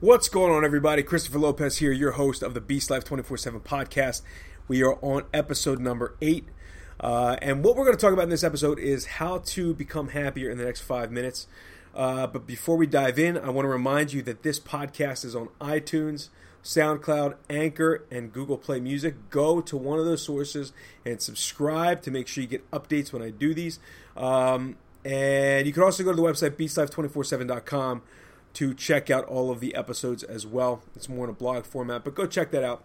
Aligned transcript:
What's 0.00 0.28
going 0.28 0.52
on, 0.52 0.64
everybody? 0.64 1.02
Christopher 1.02 1.40
Lopez 1.40 1.78
here, 1.78 1.90
your 1.90 2.12
host 2.12 2.44
of 2.44 2.54
the 2.54 2.60
Beast 2.60 2.88
Life 2.88 3.02
24 3.02 3.36
7 3.36 3.58
podcast. 3.58 4.22
We 4.68 4.80
are 4.84 4.94
on 5.02 5.24
episode 5.34 5.80
number 5.80 6.14
eight. 6.22 6.44
Uh, 7.00 7.34
and 7.42 7.64
what 7.64 7.74
we're 7.74 7.84
going 7.84 7.96
to 7.96 8.00
talk 8.00 8.12
about 8.12 8.22
in 8.22 8.28
this 8.28 8.44
episode 8.44 8.78
is 8.78 9.06
how 9.06 9.38
to 9.38 9.74
become 9.74 10.10
happier 10.10 10.52
in 10.52 10.56
the 10.56 10.64
next 10.64 10.82
five 10.82 11.10
minutes. 11.10 11.48
Uh, 11.96 12.28
but 12.28 12.46
before 12.46 12.76
we 12.76 12.86
dive 12.86 13.18
in, 13.18 13.36
I 13.36 13.50
want 13.50 13.64
to 13.64 13.70
remind 13.70 14.12
you 14.12 14.22
that 14.22 14.44
this 14.44 14.60
podcast 14.60 15.24
is 15.24 15.34
on 15.34 15.48
iTunes, 15.60 16.28
SoundCloud, 16.62 17.34
Anchor, 17.50 18.04
and 18.08 18.32
Google 18.32 18.56
Play 18.56 18.78
Music. 18.78 19.16
Go 19.30 19.60
to 19.62 19.76
one 19.76 19.98
of 19.98 20.04
those 20.04 20.22
sources 20.22 20.72
and 21.04 21.20
subscribe 21.20 22.02
to 22.02 22.12
make 22.12 22.28
sure 22.28 22.42
you 22.42 22.48
get 22.48 22.70
updates 22.70 23.12
when 23.12 23.20
I 23.20 23.30
do 23.30 23.52
these. 23.52 23.80
Um, 24.16 24.76
and 25.04 25.66
you 25.66 25.72
can 25.72 25.82
also 25.82 26.04
go 26.04 26.12
to 26.12 26.16
the 26.16 26.22
website 26.22 26.50
beastlife247.com 26.50 28.02
to 28.54 28.74
check 28.74 29.10
out 29.10 29.24
all 29.24 29.50
of 29.50 29.60
the 29.60 29.74
episodes 29.74 30.22
as 30.22 30.46
well. 30.46 30.82
It's 30.96 31.08
more 31.08 31.24
in 31.24 31.30
a 31.30 31.34
blog 31.34 31.64
format, 31.64 32.04
but 32.04 32.14
go 32.14 32.26
check 32.26 32.50
that 32.50 32.64
out. 32.64 32.82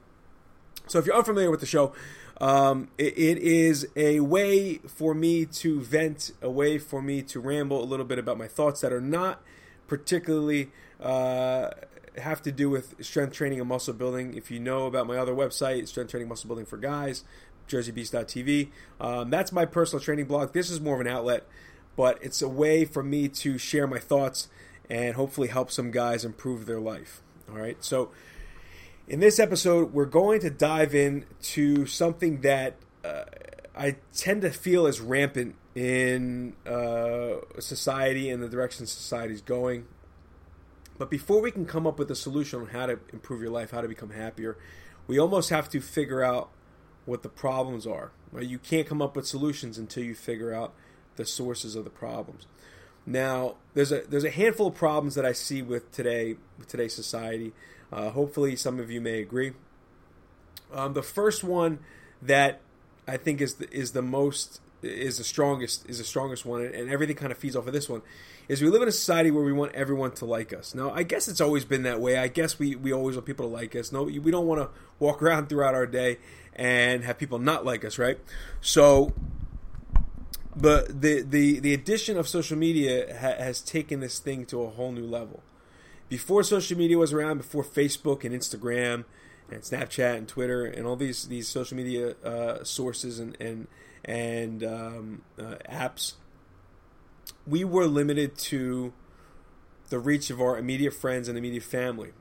So, 0.87 0.99
if 0.99 1.05
you're 1.05 1.15
unfamiliar 1.15 1.49
with 1.49 1.61
the 1.61 1.65
show, 1.65 1.93
um, 2.41 2.89
it, 2.97 3.17
it 3.17 3.37
is 3.37 3.87
a 3.95 4.19
way 4.19 4.75
for 4.87 5.13
me 5.13 5.45
to 5.45 5.81
vent, 5.81 6.31
a 6.41 6.49
way 6.49 6.77
for 6.77 7.01
me 7.01 7.21
to 7.23 7.39
ramble 7.39 7.81
a 7.81 7.85
little 7.85 8.05
bit 8.05 8.19
about 8.19 8.37
my 8.37 8.47
thoughts 8.47 8.81
that 8.81 8.91
are 8.91 9.01
not 9.01 9.41
particularly 9.87 10.71
uh, 10.99 11.69
have 12.17 12.41
to 12.41 12.51
do 12.51 12.69
with 12.69 12.95
strength 13.03 13.33
training 13.33 13.59
and 13.59 13.69
muscle 13.69 13.93
building. 13.93 14.35
If 14.35 14.51
you 14.51 14.59
know 14.59 14.85
about 14.87 15.07
my 15.07 15.17
other 15.17 15.33
website, 15.33 15.87
Strength 15.87 16.11
Training 16.11 16.29
Muscle 16.29 16.47
Building 16.47 16.65
for 16.65 16.77
Guys, 16.77 17.23
jerseybeast.tv, 17.67 18.69
um, 18.99 19.29
that's 19.29 19.51
my 19.51 19.65
personal 19.65 20.03
training 20.03 20.25
blog. 20.25 20.53
This 20.53 20.69
is 20.69 20.79
more 20.79 20.95
of 20.95 21.01
an 21.01 21.07
outlet, 21.07 21.45
but 21.95 22.17
it's 22.21 22.41
a 22.41 22.49
way 22.49 22.85
for 22.85 23.03
me 23.03 23.27
to 23.29 23.57
share 23.57 23.87
my 23.87 23.99
thoughts 23.99 24.47
and 24.89 25.15
hopefully 25.15 25.47
help 25.47 25.71
some 25.71 25.91
guys 25.91 26.25
improve 26.25 26.65
their 26.65 26.79
life. 26.79 27.21
All 27.49 27.57
right. 27.57 27.83
So, 27.83 28.11
in 29.07 29.19
this 29.19 29.39
episode, 29.39 29.93
we're 29.93 30.05
going 30.05 30.39
to 30.41 30.49
dive 30.49 30.95
into 30.95 31.85
something 31.85 32.41
that 32.41 32.77
uh, 33.03 33.25
I 33.75 33.97
tend 34.15 34.43
to 34.43 34.49
feel 34.51 34.87
is 34.87 35.01
rampant 35.01 35.55
in 35.75 36.55
uh, 36.65 37.35
society 37.59 38.29
and 38.29 38.41
the 38.41 38.47
direction 38.47 38.85
society 38.85 39.33
is 39.33 39.41
going. 39.41 39.87
But 40.97 41.09
before 41.09 41.41
we 41.41 41.51
can 41.51 41.65
come 41.65 41.87
up 41.87 41.97
with 41.97 42.09
a 42.11 42.15
solution 42.15 42.61
on 42.61 42.67
how 42.67 42.85
to 42.85 42.99
improve 43.11 43.41
your 43.41 43.51
life, 43.51 43.71
how 43.71 43.81
to 43.81 43.87
become 43.87 44.11
happier, 44.11 44.57
we 45.07 45.19
almost 45.19 45.49
have 45.49 45.67
to 45.69 45.81
figure 45.81 46.23
out 46.23 46.49
what 47.05 47.23
the 47.23 47.29
problems 47.29 47.85
are. 47.87 48.11
Right? 48.31 48.47
You 48.47 48.59
can't 48.59 48.87
come 48.87 49.01
up 49.01 49.15
with 49.15 49.27
solutions 49.27 49.77
until 49.77 50.03
you 50.03 50.15
figure 50.15 50.53
out 50.53 50.73
the 51.15 51.25
sources 51.25 51.75
of 51.75 51.83
the 51.83 51.89
problems. 51.89 52.47
Now, 53.05 53.55
there's 53.73 53.91
a 53.91 54.01
there's 54.01 54.23
a 54.23 54.29
handful 54.29 54.67
of 54.67 54.75
problems 54.75 55.15
that 55.15 55.25
I 55.25 55.33
see 55.33 55.61
with 55.61 55.91
today 55.91 56.37
with 56.57 56.67
today's 56.67 56.95
society. 56.95 57.53
Uh, 57.91 58.09
hopefully, 58.09 58.55
some 58.55 58.79
of 58.79 58.89
you 58.89 59.01
may 59.01 59.19
agree. 59.19 59.53
Um, 60.73 60.93
the 60.93 61.03
first 61.03 61.43
one 61.43 61.79
that 62.21 62.61
I 63.07 63.17
think 63.17 63.41
is 63.41 63.55
the, 63.55 63.71
is 63.71 63.91
the 63.91 64.01
most 64.01 64.61
is 64.81 65.17
the 65.17 65.23
strongest 65.23 65.89
is 65.89 65.97
the 65.97 66.03
strongest 66.03 66.45
one, 66.45 66.61
and 66.61 66.89
everything 66.89 67.15
kind 67.15 67.31
of 67.31 67.37
feeds 67.37 67.55
off 67.55 67.67
of 67.67 67.73
this 67.73 67.89
one. 67.89 68.01
Is 68.47 68.61
we 68.61 68.69
live 68.69 68.81
in 68.81 68.89
a 68.89 68.93
society 68.93 69.31
where 69.31 69.43
we 69.43 69.53
want 69.53 69.73
everyone 69.73 70.11
to 70.11 70.25
like 70.25 70.51
us. 70.51 70.75
Now, 70.75 70.91
I 70.91 71.03
guess 71.03 71.29
it's 71.29 71.39
always 71.39 71.63
been 71.63 71.83
that 71.83 72.01
way. 72.01 72.17
I 72.17 72.27
guess 72.27 72.59
we, 72.59 72.75
we 72.75 72.91
always 72.91 73.15
want 73.15 73.25
people 73.25 73.47
to 73.47 73.53
like 73.53 73.73
us. 73.73 73.93
No, 73.93 74.03
we 74.03 74.31
don't 74.31 74.45
want 74.45 74.59
to 74.59 74.69
walk 74.99 75.21
around 75.23 75.47
throughout 75.47 75.75
our 75.75 75.85
day 75.85 76.17
and 76.53 77.05
have 77.05 77.17
people 77.17 77.39
not 77.39 77.63
like 77.63 77.85
us, 77.85 77.97
right? 77.97 78.19
So 78.59 79.13
but 80.55 81.01
the 81.01 81.21
the 81.21 81.59
the 81.59 81.73
addition 81.73 82.17
of 82.17 82.27
social 82.27 82.57
media 82.57 83.17
ha- 83.19 83.43
has 83.43 83.61
taken 83.61 83.99
this 83.99 84.19
thing 84.19 84.45
to 84.47 84.61
a 84.61 84.69
whole 84.69 84.91
new 84.91 85.05
level. 85.05 85.43
Before 86.09 86.43
social 86.43 86.77
media 86.77 86.97
was 86.97 87.11
around, 87.13 87.37
before 87.37 87.63
Facebook 87.63 88.23
and 88.23 88.35
Instagram 88.35 89.05
and 89.49 89.61
Snapchat 89.61 90.15
and 90.15 90.27
Twitter 90.27 90.65
and 90.65 90.85
all 90.85 90.95
these 90.95 91.27
these 91.27 91.47
social 91.47 91.75
media 91.77 92.15
uh, 92.23 92.63
sources 92.63 93.19
and 93.19 93.35
and 93.39 93.67
and 94.05 94.63
um, 94.63 95.21
uh, 95.39 95.55
apps, 95.69 96.13
we 97.47 97.63
were 97.63 97.87
limited 97.87 98.37
to 98.37 98.93
the 99.89 99.99
reach 99.99 100.29
of 100.29 100.41
our 100.41 100.57
immediate 100.57 100.93
friends 100.93 101.27
and 101.27 101.37
immediate 101.37 101.63
family. 101.63 102.11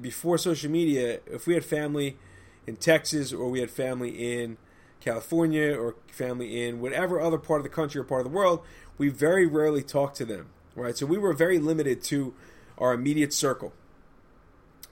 Before 0.00 0.38
social 0.38 0.70
media, 0.70 1.20
if 1.26 1.46
we 1.46 1.54
had 1.54 1.64
family 1.64 2.18
in 2.66 2.76
Texas 2.76 3.32
or 3.32 3.48
we 3.48 3.60
had 3.60 3.70
family 3.70 4.10
in 4.10 4.58
California 5.00 5.74
or 5.74 5.96
family 6.08 6.62
in 6.62 6.80
whatever 6.80 7.20
other 7.20 7.38
part 7.38 7.60
of 7.60 7.64
the 7.64 7.70
country 7.70 8.00
or 8.00 8.04
part 8.04 8.20
of 8.20 8.30
the 8.30 8.36
world, 8.36 8.62
we 8.98 9.08
very 9.08 9.46
rarely 9.46 9.82
talk 9.82 10.14
to 10.14 10.24
them, 10.24 10.50
right? 10.74 10.96
So 10.96 11.06
we 11.06 11.18
were 11.18 11.32
very 11.32 11.58
limited 11.58 12.02
to 12.04 12.34
our 12.78 12.92
immediate 12.92 13.32
circle. 13.32 13.72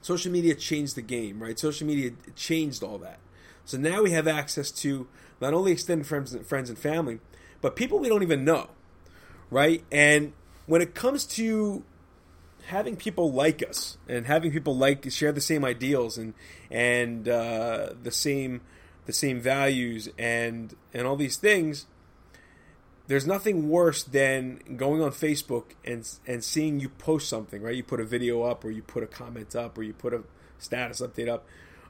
Social 0.00 0.32
media 0.32 0.54
changed 0.54 0.94
the 0.94 1.02
game, 1.02 1.42
right? 1.42 1.58
Social 1.58 1.86
media 1.86 2.12
changed 2.34 2.82
all 2.82 2.98
that. 2.98 3.18
So 3.64 3.76
now 3.76 4.02
we 4.02 4.12
have 4.12 4.26
access 4.26 4.70
to 4.70 5.08
not 5.40 5.52
only 5.52 5.72
extended 5.72 6.06
friends, 6.06 6.32
and 6.32 6.46
friends 6.46 6.70
and 6.70 6.78
family, 6.78 7.20
but 7.60 7.76
people 7.76 7.98
we 7.98 8.08
don't 8.08 8.22
even 8.22 8.44
know, 8.44 8.70
right? 9.50 9.84
And 9.92 10.32
when 10.66 10.80
it 10.80 10.94
comes 10.94 11.24
to 11.26 11.84
having 12.66 12.96
people 12.96 13.32
like 13.32 13.66
us 13.66 13.96
and 14.08 14.26
having 14.26 14.52
people 14.52 14.76
like 14.76 15.10
share 15.10 15.32
the 15.32 15.40
same 15.40 15.64
ideals 15.64 16.18
and 16.18 16.34
and 16.70 17.28
uh, 17.28 17.90
the 18.02 18.10
same 18.10 18.60
the 19.08 19.12
same 19.14 19.40
values 19.40 20.06
and 20.18 20.76
and 20.92 21.06
all 21.06 21.16
these 21.16 21.38
things 21.38 21.86
there's 23.06 23.26
nothing 23.26 23.70
worse 23.70 24.02
than 24.02 24.60
going 24.76 25.00
on 25.00 25.12
Facebook 25.12 25.72
and 25.82 26.06
and 26.26 26.44
seeing 26.44 26.78
you 26.78 26.90
post 26.90 27.26
something, 27.26 27.62
right? 27.62 27.74
You 27.74 27.82
put 27.82 28.00
a 28.00 28.04
video 28.04 28.42
up, 28.42 28.62
or 28.64 28.70
you 28.70 28.82
put 28.82 29.02
a 29.02 29.06
comment 29.06 29.56
up, 29.56 29.78
or 29.78 29.82
you 29.82 29.94
put 29.94 30.12
a 30.12 30.24
status 30.58 31.00
update 31.00 31.26
up, 31.26 31.46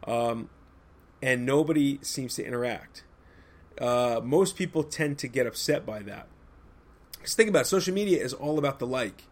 um, 0.06 0.48
and 1.20 1.44
nobody 1.44 1.98
seems 2.02 2.36
to 2.36 2.46
interact. 2.46 3.02
Uh, 3.80 4.20
most 4.22 4.54
people 4.54 4.84
tend 4.84 5.18
to 5.18 5.26
get 5.26 5.44
upset 5.44 5.84
by 5.84 6.02
that. 6.02 6.28
Because 7.14 7.34
think 7.34 7.48
about 7.48 7.62
it, 7.62 7.66
social 7.66 7.92
media 7.92 8.22
is 8.22 8.32
all 8.32 8.56
about 8.56 8.78
the 8.78 8.86
like. 8.86 9.24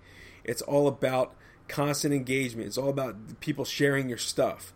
It's 0.42 0.62
all 0.62 0.88
about 0.88 1.36
constant 1.68 2.12
engagement. 2.12 2.66
It's 2.66 2.78
all 2.78 2.88
about 2.88 3.38
people 3.38 3.64
sharing 3.64 4.08
your 4.08 4.18
stuff. 4.18 4.72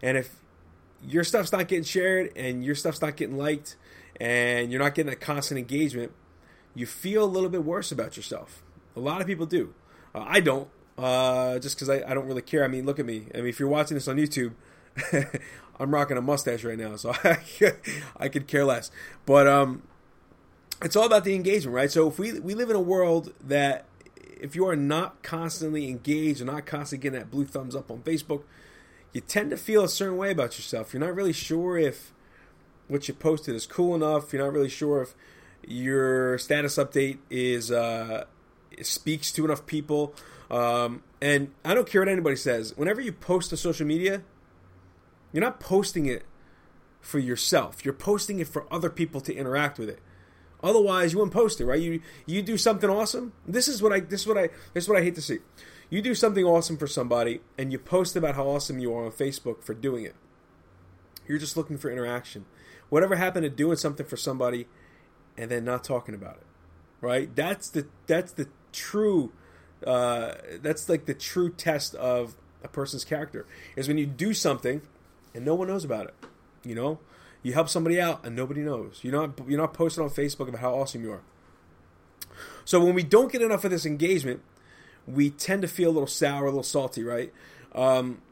And 0.00 0.16
if 0.16 0.41
your 1.06 1.24
stuff's 1.24 1.52
not 1.52 1.68
getting 1.68 1.84
shared 1.84 2.32
and 2.36 2.64
your 2.64 2.74
stuff's 2.74 3.00
not 3.00 3.16
getting 3.16 3.36
liked 3.36 3.76
and 4.20 4.70
you're 4.70 4.80
not 4.80 4.94
getting 4.94 5.12
a 5.12 5.16
constant 5.16 5.58
engagement, 5.58 6.12
you 6.74 6.86
feel 6.86 7.24
a 7.24 7.26
little 7.26 7.48
bit 7.48 7.64
worse 7.64 7.92
about 7.92 8.16
yourself. 8.16 8.62
A 8.96 9.00
lot 9.00 9.20
of 9.20 9.26
people 9.26 9.46
do. 9.46 9.74
Uh, 10.14 10.24
I 10.26 10.40
don't, 10.40 10.68
uh, 10.98 11.58
just 11.58 11.76
because 11.76 11.88
I, 11.88 12.08
I, 12.08 12.14
don't 12.14 12.26
really 12.26 12.42
care. 12.42 12.64
I 12.64 12.68
mean, 12.68 12.84
look 12.84 12.98
at 12.98 13.06
me. 13.06 13.26
I 13.34 13.38
mean, 13.38 13.46
if 13.46 13.58
you're 13.58 13.68
watching 13.68 13.94
this 13.94 14.08
on 14.08 14.16
YouTube, 14.16 14.52
I'm 15.80 15.92
rocking 15.92 16.16
a 16.16 16.22
mustache 16.22 16.64
right 16.64 16.78
now, 16.78 16.96
so 16.96 17.12
I, 17.24 17.38
I 18.16 18.28
could 18.28 18.46
care 18.46 18.64
less. 18.64 18.90
But 19.24 19.46
um, 19.46 19.82
it's 20.82 20.96
all 20.96 21.06
about 21.06 21.24
the 21.24 21.34
engagement, 21.34 21.74
right? 21.74 21.90
So 21.90 22.08
if 22.08 22.18
we 22.18 22.38
we 22.40 22.54
live 22.54 22.70
in 22.70 22.76
a 22.76 22.80
world 22.80 23.32
that 23.42 23.86
if 24.16 24.54
you 24.54 24.66
are 24.66 24.76
not 24.76 25.22
constantly 25.22 25.88
engaged 25.88 26.40
and 26.40 26.50
not 26.50 26.66
constantly 26.66 27.02
getting 27.02 27.18
that 27.18 27.30
blue 27.30 27.46
thumbs 27.46 27.74
up 27.74 27.90
on 27.90 28.00
Facebook, 28.00 28.42
you 29.12 29.20
tend 29.20 29.50
to 29.50 29.56
feel 29.56 29.84
a 29.84 29.88
certain 29.88 30.16
way 30.16 30.30
about 30.30 30.58
yourself. 30.58 30.92
You're 30.92 31.00
not 31.00 31.14
really 31.14 31.32
sure 31.32 31.76
if 31.76 32.12
what 32.88 33.08
you 33.08 33.14
posted 33.14 33.54
is 33.54 33.66
cool 33.66 33.94
enough. 33.94 34.32
You're 34.32 34.44
not 34.44 34.52
really 34.52 34.68
sure 34.68 35.02
if 35.02 35.14
your 35.66 36.38
status 36.38 36.76
update 36.76 37.18
is 37.30 37.70
uh, 37.70 38.24
speaks 38.80 39.32
to 39.32 39.44
enough 39.44 39.66
people. 39.66 40.14
Um, 40.50 41.02
and 41.20 41.52
I 41.64 41.74
don't 41.74 41.88
care 41.88 42.00
what 42.00 42.08
anybody 42.08 42.36
says. 42.36 42.76
Whenever 42.76 43.00
you 43.00 43.12
post 43.12 43.50
to 43.50 43.56
social 43.56 43.86
media, 43.86 44.22
you're 45.32 45.42
not 45.42 45.60
posting 45.60 46.06
it 46.06 46.24
for 47.00 47.18
yourself. 47.18 47.84
You're 47.84 47.94
posting 47.94 48.38
it 48.38 48.48
for 48.48 48.66
other 48.70 48.90
people 48.90 49.20
to 49.22 49.34
interact 49.34 49.78
with 49.78 49.88
it. 49.88 50.00
Otherwise, 50.62 51.12
you 51.12 51.18
wouldn't 51.18 51.34
post 51.34 51.60
it, 51.60 51.66
right? 51.66 51.80
You 51.80 52.00
you 52.24 52.40
do 52.40 52.56
something 52.56 52.88
awesome. 52.88 53.32
This 53.46 53.66
is 53.66 53.82
what 53.82 53.92
I 53.92 54.00
this 54.00 54.22
is 54.22 54.26
what 54.26 54.38
I 54.38 54.48
this 54.74 54.84
is 54.84 54.88
what 54.88 54.98
I 54.98 55.02
hate 55.02 55.16
to 55.16 55.22
see. 55.22 55.38
You 55.92 56.00
do 56.00 56.14
something 56.14 56.42
awesome 56.42 56.78
for 56.78 56.86
somebody 56.86 57.42
and 57.58 57.70
you 57.70 57.78
post 57.78 58.16
about 58.16 58.34
how 58.34 58.48
awesome 58.48 58.78
you 58.78 58.94
are 58.94 59.04
on 59.04 59.12
Facebook 59.12 59.62
for 59.62 59.74
doing 59.74 60.06
it. 60.06 60.14
You're 61.28 61.36
just 61.36 61.54
looking 61.54 61.76
for 61.76 61.90
interaction. 61.90 62.46
Whatever 62.88 63.16
happened 63.16 63.44
to 63.44 63.50
doing 63.50 63.76
something 63.76 64.06
for 64.06 64.16
somebody 64.16 64.66
and 65.36 65.50
then 65.50 65.66
not 65.66 65.84
talking 65.84 66.14
about 66.14 66.36
it, 66.36 66.46
right? 67.02 67.36
That's 67.36 67.68
the 67.68 67.88
that's 68.06 68.32
the 68.32 68.48
true 68.72 69.32
uh, 69.86 70.32
that's 70.62 70.88
like 70.88 71.04
the 71.04 71.12
true 71.12 71.52
test 71.52 71.94
of 71.96 72.36
a 72.64 72.68
person's 72.68 73.04
character 73.04 73.44
is 73.76 73.86
when 73.86 73.98
you 73.98 74.06
do 74.06 74.32
something 74.32 74.80
and 75.34 75.44
no 75.44 75.54
one 75.54 75.68
knows 75.68 75.84
about 75.84 76.06
it. 76.06 76.14
You 76.64 76.74
know, 76.74 77.00
you 77.42 77.52
help 77.52 77.68
somebody 77.68 78.00
out 78.00 78.24
and 78.24 78.34
nobody 78.34 78.62
knows. 78.62 79.00
You're 79.02 79.12
not 79.12 79.46
you're 79.46 79.60
not 79.60 79.74
posting 79.74 80.02
on 80.02 80.08
Facebook 80.08 80.48
about 80.48 80.62
how 80.62 80.72
awesome 80.72 81.02
you 81.02 81.12
are. 81.12 81.22
So 82.64 82.82
when 82.82 82.94
we 82.94 83.02
don't 83.02 83.30
get 83.30 83.42
enough 83.42 83.66
of 83.66 83.70
this 83.70 83.84
engagement, 83.84 84.40
we 85.06 85.30
tend 85.30 85.62
to 85.62 85.68
feel 85.68 85.90
a 85.90 85.92
little 85.92 86.06
sour, 86.06 86.44
a 86.44 86.48
little 86.48 86.62
salty, 86.62 87.02
right? 87.02 87.32
Um, 87.74 88.22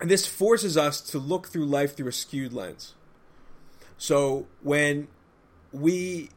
and 0.00 0.10
this 0.10 0.26
forces 0.26 0.76
us 0.76 1.00
to 1.02 1.18
look 1.18 1.48
through 1.48 1.66
life 1.66 1.96
through 1.96 2.08
a 2.08 2.12
skewed 2.12 2.52
lens. 2.52 2.94
So 3.98 4.46
when 4.62 5.08
we 5.72 6.30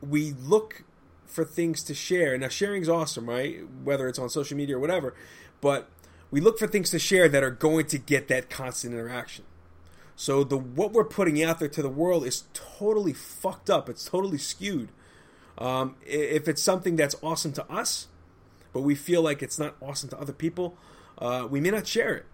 we 0.00 0.32
look 0.32 0.82
for 1.26 1.44
things 1.44 1.82
to 1.84 1.94
share, 1.94 2.36
now 2.36 2.48
sharing 2.48 2.82
is 2.82 2.88
awesome, 2.88 3.28
right? 3.28 3.60
Whether 3.84 4.08
it's 4.08 4.18
on 4.18 4.28
social 4.28 4.56
media 4.56 4.76
or 4.76 4.80
whatever, 4.80 5.14
but 5.60 5.88
we 6.30 6.40
look 6.40 6.58
for 6.58 6.66
things 6.66 6.90
to 6.90 6.98
share 6.98 7.28
that 7.28 7.42
are 7.44 7.50
going 7.50 7.86
to 7.86 7.98
get 7.98 8.28
that 8.28 8.50
constant 8.50 8.94
interaction. 8.94 9.44
So 10.16 10.44
the 10.44 10.56
what 10.56 10.92
we're 10.92 11.04
putting 11.04 11.42
out 11.42 11.58
there 11.58 11.68
to 11.68 11.82
the 11.82 11.88
world 11.88 12.26
is 12.26 12.44
totally 12.52 13.12
fucked 13.12 13.70
up. 13.70 13.88
It's 13.88 14.04
totally 14.04 14.38
skewed. 14.38 14.90
Um, 15.56 15.96
if 16.04 16.48
it's 16.48 16.62
something 16.62 16.96
that's 16.96 17.14
awesome 17.22 17.52
to 17.52 17.70
us, 17.70 18.08
but 18.74 18.82
we 18.82 18.94
feel 18.94 19.22
like 19.22 19.42
it's 19.42 19.58
not 19.58 19.76
awesome 19.80 20.10
to 20.10 20.20
other 20.20 20.34
people, 20.34 20.76
uh, 21.16 21.48
we 21.50 21.60
may 21.60 21.70
not 21.70 21.86
share 21.86 22.14
it. 22.14 22.26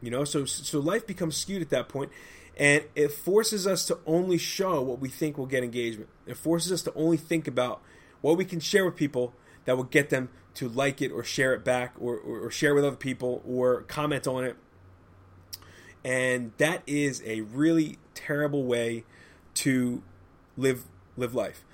You 0.00 0.10
know, 0.10 0.22
so 0.24 0.44
so 0.44 0.78
life 0.78 1.06
becomes 1.06 1.36
skewed 1.36 1.62
at 1.62 1.70
that 1.70 1.88
point, 1.88 2.12
and 2.56 2.84
it 2.94 3.10
forces 3.10 3.66
us 3.66 3.86
to 3.86 3.98
only 4.06 4.38
show 4.38 4.82
what 4.82 5.00
we 5.00 5.08
think 5.08 5.38
will 5.38 5.46
get 5.46 5.64
engagement. 5.64 6.10
It 6.26 6.36
forces 6.36 6.70
us 6.70 6.82
to 6.82 6.94
only 6.94 7.16
think 7.16 7.48
about 7.48 7.80
what 8.20 8.36
we 8.36 8.44
can 8.44 8.60
share 8.60 8.84
with 8.84 8.94
people 8.94 9.32
that 9.64 9.76
will 9.76 9.84
get 9.84 10.10
them 10.10 10.28
to 10.54 10.68
like 10.68 11.02
it 11.02 11.10
or 11.10 11.24
share 11.24 11.54
it 11.54 11.64
back 11.64 11.94
or, 11.98 12.16
or, 12.16 12.46
or 12.46 12.50
share 12.50 12.74
with 12.74 12.84
other 12.84 12.96
people 12.96 13.42
or 13.46 13.82
comment 13.82 14.26
on 14.26 14.44
it. 14.44 14.56
And 16.04 16.52
that 16.58 16.82
is 16.86 17.22
a 17.26 17.40
really 17.40 17.98
terrible 18.14 18.64
way 18.64 19.04
to 19.54 20.02
live 20.56 20.84
live 21.16 21.34
life. 21.34 21.64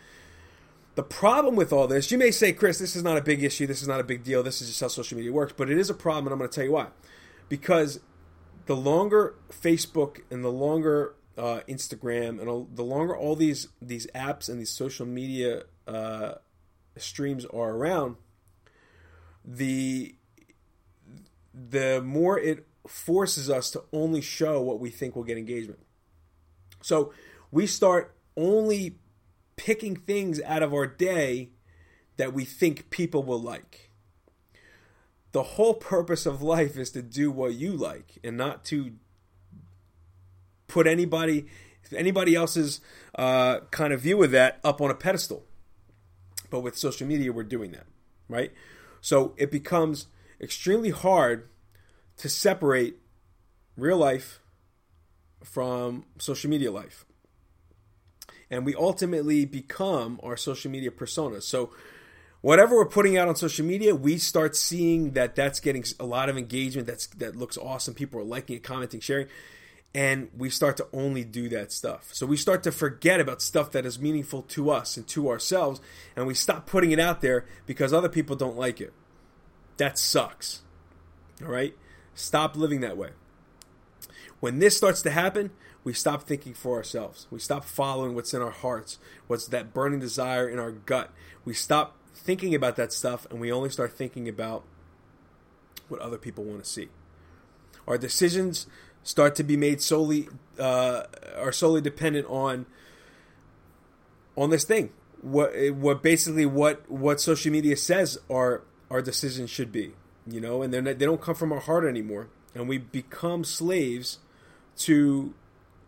The 0.94 1.03
problem 1.03 1.56
with 1.56 1.73
all 1.73 1.87
this, 1.87 2.11
you 2.11 2.19
may 2.19 2.31
say, 2.31 2.53
Chris, 2.53 2.79
this 2.79 2.94
is 2.97 3.03
not 3.03 3.17
a 3.17 3.23
big 3.23 3.43
issue. 3.43 3.67
This 3.67 3.81
is 3.81 3.89
not 3.89 4.00
a 4.00 4.05
big 4.05 4.25
deal. 4.25 4.43
This 4.43 4.61
is 4.61 4.69
just 4.69 4.81
how 4.81 4.89
social 4.89 5.17
media 5.17 5.33
works. 5.33 5.55
But 5.56 5.71
it 5.71 5.79
is 5.79 5.89
a 5.89 5.94
problem, 5.94 6.27
and 6.27 6.35
I'm 6.35 6.39
going 6.39 6.50
to 6.50 6.55
tell 6.55 6.65
you 6.65 6.73
why. 6.73 6.89
Because 7.49 8.00
the 8.67 8.77
longer 8.77 9.35
Facebook 9.50 10.21
and 10.31 10.44
the 10.44 10.53
longer 10.53 11.15
uh, 11.39 11.61
Instagram 11.69 12.41
and 12.41 12.77
the 12.77 12.85
longer 12.85 13.17
all 13.17 13.35
these 13.35 13.69
these 13.81 14.06
apps 14.15 14.49
and 14.49 14.61
these 14.61 14.71
social 14.71 15.06
media 15.06 15.62
uh, 15.89 16.35
streams 16.97 17.47
are 17.47 17.71
around, 17.71 18.17
the 19.44 20.15
the 21.55 22.03
more 22.03 22.39
it 22.39 22.67
forces 22.87 23.49
us 23.49 23.71
to 23.71 23.83
only 23.93 24.21
show 24.21 24.61
what 24.61 24.79
we 24.79 24.91
think 24.91 25.17
will 25.17 25.25
get 25.25 25.39
engagement. 25.39 25.81
So 26.83 27.12
we 27.50 27.67
start 27.67 28.15
only 28.37 28.99
picking 29.62 29.94
things 29.94 30.41
out 30.43 30.61
of 30.61 30.75
our 30.75 30.88
day 30.88 31.50
that 32.17 32.35
we 32.35 32.44
think 32.44 32.91
people 32.91 33.23
will 33.23 33.41
like. 33.41 33.91
The 35.31 35.44
whole 35.44 35.75
purpose 35.75 36.26
of 36.26 36.43
life 36.43 36.76
is 36.76 36.91
to 36.91 37.00
do 37.00 37.31
what 37.31 37.55
you 37.55 37.73
like 37.73 38.19
and 38.25 38.37
not 38.37 38.64
to 38.67 38.94
put 40.67 40.88
anybody 40.88 41.47
anybody 41.94 42.35
else's 42.35 42.81
uh, 43.14 43.61
kind 43.70 43.93
of 43.93 44.00
view 44.00 44.20
of 44.25 44.32
that 44.32 44.59
up 44.64 44.81
on 44.81 44.91
a 44.91 44.94
pedestal. 44.94 45.44
But 46.50 46.61
with 46.61 46.76
social 46.76 47.06
media, 47.06 47.32
we're 47.32 47.44
doing 47.44 47.70
that, 47.73 47.87
right? 48.29 48.53
So 49.00 49.32
it 49.37 49.50
becomes 49.50 50.06
extremely 50.41 50.91
hard 50.91 51.49
to 52.17 52.29
separate 52.29 52.97
real 53.76 53.97
life 53.97 54.41
from 55.44 56.05
social 56.19 56.50
media 56.50 56.73
life 56.73 57.05
and 58.53 58.67
we 58.67 58.75
ultimately 58.75 59.47
become 59.47 60.21
our 60.23 60.37
social 60.37 60.71
media 60.71 60.91
personas. 60.91 61.45
So 61.45 61.71
whatever 62.43 62.77
we're 62.77 62.85
putting 62.85 63.17
out 63.17 63.27
on 63.27 63.35
social 63.35 63.65
media, 63.65 63.95
we 63.95 64.19
start 64.19 64.55
seeing 64.55 65.13
that 65.13 65.35
that's 65.35 65.59
getting 65.59 65.83
a 65.99 66.05
lot 66.05 66.29
of 66.29 66.37
engagement. 66.37 66.87
That's 66.87 67.07
that 67.07 67.35
looks 67.35 67.57
awesome. 67.57 67.95
People 67.95 68.21
are 68.21 68.25
liking 68.25 68.57
it, 68.57 68.63
commenting, 68.63 69.01
sharing, 69.01 69.29
and 69.95 70.29
we 70.37 70.51
start 70.51 70.77
to 70.77 70.87
only 70.93 71.25
do 71.25 71.49
that 71.49 71.73
stuff. 71.73 72.11
So 72.13 72.27
we 72.27 72.37
start 72.37 72.63
to 72.65 72.73
forget 72.73 73.21
about 73.21 73.41
stuff 73.41 73.73
that 73.73 73.87
is 73.87 73.99
meaningful 73.99 74.43
to 74.43 74.71
us 74.71 74.99
and 74.99 75.09
to 75.09 75.31
ourselves, 75.31 75.81
and 76.15 76.27
we 76.27 76.35
stop 76.35 76.67
putting 76.67 76.93
it 76.93 77.01
out 77.01 77.23
there 77.23 77.47
because 77.65 77.95
other 77.95 78.11
people 78.11 78.37
don't 78.37 78.59
like 78.59 78.83
it. 78.83 78.93
That 79.79 79.97
sucks. 79.97 80.61
All 81.43 81.49
right, 81.49 81.75
stop 82.15 82.55
living 82.55 82.83
that 82.83 82.99
way. 82.99 83.13
When 84.41 84.59
this 84.59 84.77
starts 84.77 85.01
to 85.03 85.11
happen, 85.11 85.53
we 85.84 85.93
stop 85.93 86.23
thinking 86.23 86.55
for 86.55 86.76
ourselves. 86.76 87.26
We 87.31 87.38
stop 87.38 87.64
following 87.64 88.14
what's 88.14 88.32
in 88.32 88.43
our 88.43 88.50
hearts, 88.50 88.99
what's 89.26 89.46
that 89.49 89.75
burning 89.75 90.00
desire 90.00 90.49
in 90.49 90.58
our 90.58 90.70
gut. 90.70 91.11
We 91.44 91.55
stop 91.55 91.96
thinking 92.14 92.55
about 92.55 92.76
that 92.76 92.93
stuff 92.93 93.26
and 93.31 93.40
we 93.40 93.50
only 93.50 93.70
start 93.70 93.93
thinking 93.93 94.29
about 94.29 94.64
what 95.88 96.00
other 96.00 96.19
people 96.19 96.44
want 96.44 96.62
to 96.62 96.69
see. 96.69 96.88
Our 97.87 97.99
decisions 97.99 98.67
start 99.02 99.34
to 99.37 99.43
be 99.43 99.56
made 99.56 99.82
solely 99.82 100.29
uh, 100.58 101.05
are 101.37 101.52
solely 101.52 101.81
dependent 101.81 102.26
on 102.29 102.67
on 104.37 104.50
this 104.50 104.64
thing. 104.64 104.90
What 105.20 105.52
what 105.73 106.02
basically 106.02 106.46
what 106.46 106.88
what 106.90 107.20
social 107.20 107.50
media 107.50 107.76
says 107.76 108.19
our 108.31 108.62
our 108.90 109.02
decisions 109.02 109.50
should 109.50 109.73
be, 109.73 109.93
you 110.26 110.40
know, 110.40 110.62
and 110.62 110.73
they 110.73 110.81
they 110.81 111.05
don't 111.05 111.20
come 111.20 111.34
from 111.34 111.52
our 111.52 111.61
heart 111.61 111.84
anymore, 111.84 112.29
and 112.55 112.69
we 112.69 112.79
become 112.79 113.43
slaves 113.43 114.19
to 114.79 115.34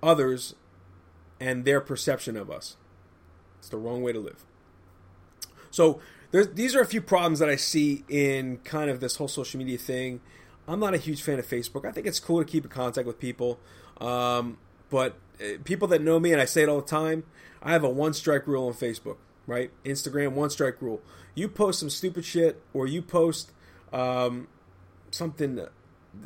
others 0.05 0.55
and 1.41 1.65
their 1.65 1.81
perception 1.81 2.37
of 2.37 2.51
us. 2.51 2.77
It's 3.59 3.69
the 3.69 3.77
wrong 3.77 4.03
way 4.03 4.13
to 4.13 4.21
live. 4.21 4.45
So 5.71 6.01
these 6.31 6.75
are 6.75 6.81
a 6.81 6.87
few 6.87 7.01
problems 7.01 7.39
that 7.39 7.49
I 7.49 7.57
see 7.57 8.05
in 8.09 8.59
kind 8.59 8.91
of 8.91 9.01
this 9.01 9.17
whole 9.17 9.29
social 9.29 9.59
media 9.59 9.79
thing. 9.79 10.21
I'm 10.67 10.81
not 10.81 10.95
a 10.95 10.99
huge 10.99 11.23
fan 11.23 11.39
of 11.39 11.47
Facebook. 11.47 11.85
I 11.85 11.93
think 11.93 12.07
it's 12.07 12.21
cool 12.21 12.39
to 12.39 12.45
keep 12.45 12.65
in 12.65 12.71
contact 12.71 13.07
with 13.07 13.19
people, 13.19 13.59
um, 14.01 14.59
but 14.91 15.17
uh, 15.41 15.59
people 15.65 15.89
that 15.89 16.01
know 16.01 16.19
me 16.19 16.33
and 16.33 16.41
I 16.41 16.45
say 16.45 16.63
it 16.63 16.69
all 16.69 16.81
the 16.81 16.87
time. 16.87 17.25
I 17.63 17.73
have 17.73 17.85
a 17.85 17.89
one 17.89 18.15
strike 18.15 18.47
rule 18.47 18.67
on 18.67 18.75
Facebook, 18.75 19.17
right? 19.47 19.71
Instagram 19.85 20.33
one 20.33 20.51
strike 20.51 20.81
rule. 20.81 21.03
You 21.35 21.49
post 21.49 21.81
some 21.81 21.91
stupid 21.91 22.25
shit, 22.25 22.63
or 22.73 22.87
you 22.87 23.03
post 23.03 23.53
um, 23.93 24.49
something, 25.11 25.61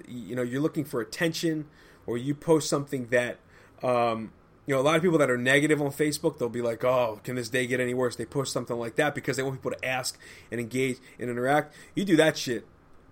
you 0.06 0.36
know, 0.36 0.42
you're 0.42 0.60
looking 0.60 0.84
for 0.84 1.00
attention, 1.00 1.66
or 2.06 2.18
you 2.18 2.34
post 2.34 2.68
something 2.68 3.06
that 3.06 3.38
um, 3.82 4.32
you 4.66 4.74
know, 4.74 4.80
a 4.80 4.82
lot 4.82 4.96
of 4.96 5.02
people 5.02 5.18
that 5.18 5.30
are 5.30 5.38
negative 5.38 5.80
on 5.80 5.88
Facebook, 5.88 6.38
they'll 6.38 6.48
be 6.48 6.62
like, 6.62 6.84
"Oh, 6.84 7.20
can 7.24 7.36
this 7.36 7.48
day 7.48 7.66
get 7.66 7.80
any 7.80 7.94
worse?" 7.94 8.16
They 8.16 8.26
post 8.26 8.52
something 8.52 8.76
like 8.76 8.96
that 8.96 9.14
because 9.14 9.36
they 9.36 9.42
want 9.42 9.56
people 9.56 9.70
to 9.70 9.84
ask 9.84 10.18
and 10.50 10.60
engage 10.60 10.98
and 11.18 11.30
interact. 11.30 11.74
You 11.94 12.04
do 12.04 12.16
that 12.16 12.36
shit, 12.36 12.66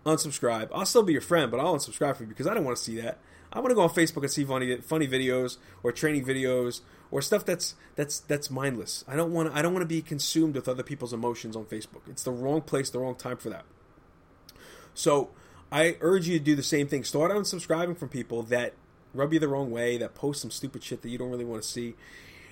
unsubscribe. 0.04 0.68
I'll 0.72 0.86
still 0.86 1.02
be 1.02 1.12
your 1.12 1.22
friend, 1.22 1.50
but 1.50 1.58
I'll 1.58 1.74
unsubscribe 1.74 2.16
for 2.16 2.24
you 2.24 2.28
because 2.28 2.46
I 2.46 2.54
don't 2.54 2.64
want 2.64 2.76
to 2.76 2.82
see 2.82 3.00
that. 3.00 3.18
I 3.52 3.60
want 3.60 3.70
to 3.70 3.74
go 3.74 3.82
on 3.82 3.88
Facebook 3.88 4.22
and 4.22 4.30
see 4.30 4.44
funny 4.44 4.76
funny 4.78 5.08
videos 5.08 5.56
or 5.82 5.92
training 5.92 6.24
videos 6.24 6.82
or 7.10 7.22
stuff 7.22 7.44
that's 7.44 7.74
that's 7.94 8.20
that's 8.20 8.50
mindless. 8.50 9.04
I 9.08 9.16
don't 9.16 9.32
want 9.32 9.54
I 9.54 9.62
don't 9.62 9.72
want 9.72 9.82
to 9.82 9.88
be 9.88 10.02
consumed 10.02 10.54
with 10.54 10.68
other 10.68 10.82
people's 10.82 11.12
emotions 11.12 11.56
on 11.56 11.64
Facebook. 11.64 12.02
It's 12.08 12.22
the 12.22 12.32
wrong 12.32 12.60
place, 12.60 12.90
the 12.90 12.98
wrong 12.98 13.14
time 13.14 13.38
for 13.38 13.48
that. 13.50 13.64
So 14.92 15.30
I 15.70 15.96
urge 16.00 16.28
you 16.28 16.38
to 16.38 16.44
do 16.44 16.54
the 16.54 16.62
same 16.62 16.86
thing. 16.86 17.04
Start 17.04 17.30
unsubscribing 17.30 17.96
from 17.96 18.08
people 18.08 18.42
that 18.44 18.74
rub 19.16 19.32
you 19.32 19.38
the 19.38 19.48
wrong 19.48 19.70
way, 19.70 19.98
that 19.98 20.14
post 20.14 20.40
some 20.40 20.50
stupid 20.50 20.82
shit 20.82 21.02
that 21.02 21.08
you 21.08 21.18
don't 21.18 21.30
really 21.30 21.44
want 21.44 21.62
to 21.62 21.68
see. 21.68 21.90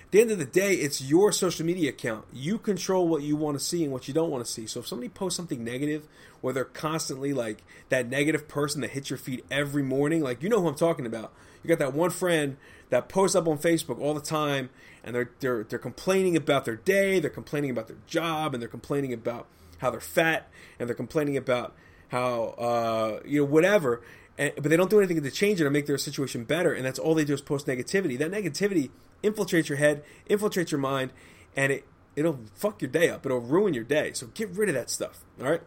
At 0.05 0.11
the 0.11 0.21
end 0.21 0.31
of 0.31 0.37
the 0.37 0.45
day, 0.45 0.75
it's 0.75 1.01
your 1.01 1.31
social 1.31 1.65
media 1.65 1.89
account. 1.89 2.25
You 2.31 2.57
control 2.57 3.07
what 3.07 3.23
you 3.23 3.35
want 3.35 3.57
to 3.57 3.63
see 3.63 3.83
and 3.83 3.91
what 3.91 4.07
you 4.07 4.13
don't 4.13 4.29
want 4.29 4.45
to 4.45 4.51
see. 4.51 4.67
So 4.67 4.79
if 4.79 4.87
somebody 4.87 5.09
posts 5.09 5.35
something 5.35 5.63
negative, 5.63 6.07
or 6.41 6.53
they're 6.53 6.63
constantly 6.63 7.33
like 7.33 7.63
that 7.89 8.07
negative 8.07 8.47
person 8.47 8.81
that 8.81 8.91
hits 8.91 9.09
your 9.09 9.17
feed 9.17 9.43
every 9.49 9.81
morning, 9.81 10.21
like 10.21 10.43
you 10.43 10.49
know 10.49 10.61
who 10.61 10.67
I'm 10.67 10.75
talking 10.75 11.05
about. 11.05 11.33
You 11.63 11.67
got 11.67 11.79
that 11.79 11.93
one 11.93 12.11
friend 12.11 12.57
that 12.91 13.09
posts 13.09 13.35
up 13.35 13.47
on 13.47 13.57
Facebook 13.57 13.99
all 13.99 14.13
the 14.13 14.21
time, 14.21 14.69
and 15.03 15.15
they're 15.15 15.31
they're 15.39 15.63
they're 15.63 15.79
complaining 15.79 16.37
about 16.37 16.65
their 16.65 16.75
day, 16.75 17.19
they're 17.19 17.31
complaining 17.31 17.71
about 17.71 17.87
their 17.87 17.97
job, 18.05 18.53
and 18.53 18.61
they're 18.61 18.69
complaining 18.69 19.11
about 19.11 19.47
how 19.79 19.89
they're 19.89 19.99
fat, 19.99 20.49
and 20.79 20.87
they're 20.87 20.95
complaining 20.95 21.35
about 21.35 21.73
how 22.09 22.43
uh, 22.59 23.19
you 23.25 23.39
know 23.39 23.45
whatever 23.45 24.01
and, 24.37 24.53
but 24.55 24.65
they 24.65 24.77
don't 24.77 24.89
do 24.89 24.99
anything 24.99 25.21
to 25.21 25.31
change 25.31 25.61
it 25.61 25.65
or 25.65 25.69
make 25.69 25.85
their 25.85 25.97
situation 25.97 26.43
better, 26.43 26.73
and 26.73 26.85
that's 26.85 26.99
all 26.99 27.15
they 27.15 27.25
do 27.25 27.33
is 27.33 27.41
post 27.41 27.67
negativity. 27.67 28.17
That 28.17 28.31
negativity 28.31 28.89
infiltrates 29.23 29.69
your 29.69 29.77
head, 29.77 30.03
infiltrates 30.29 30.71
your 30.71 30.79
mind, 30.79 31.11
and 31.55 31.71
it 31.71 31.85
it'll 32.15 32.39
fuck 32.55 32.81
your 32.81 32.89
day 32.89 33.09
up. 33.09 33.25
It'll 33.25 33.39
ruin 33.39 33.73
your 33.73 33.83
day. 33.83 34.13
So 34.13 34.27
get 34.27 34.49
rid 34.51 34.69
of 34.69 34.75
that 34.75 34.89
stuff. 34.89 35.23
All 35.39 35.49
right. 35.49 35.61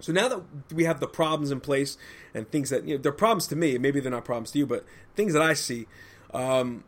So 0.00 0.12
now 0.12 0.28
that 0.28 0.42
we 0.72 0.84
have 0.84 1.00
the 1.00 1.06
problems 1.06 1.50
in 1.50 1.60
place 1.60 1.96
and 2.34 2.50
things 2.50 2.70
that 2.70 2.86
you 2.86 2.96
know 2.96 3.02
they're 3.02 3.12
problems 3.12 3.46
to 3.48 3.56
me, 3.56 3.78
maybe 3.78 4.00
they're 4.00 4.10
not 4.10 4.24
problems 4.24 4.50
to 4.52 4.58
you, 4.58 4.66
but 4.66 4.84
things 5.14 5.32
that 5.32 5.42
I 5.42 5.54
see, 5.54 5.86
um, 6.34 6.84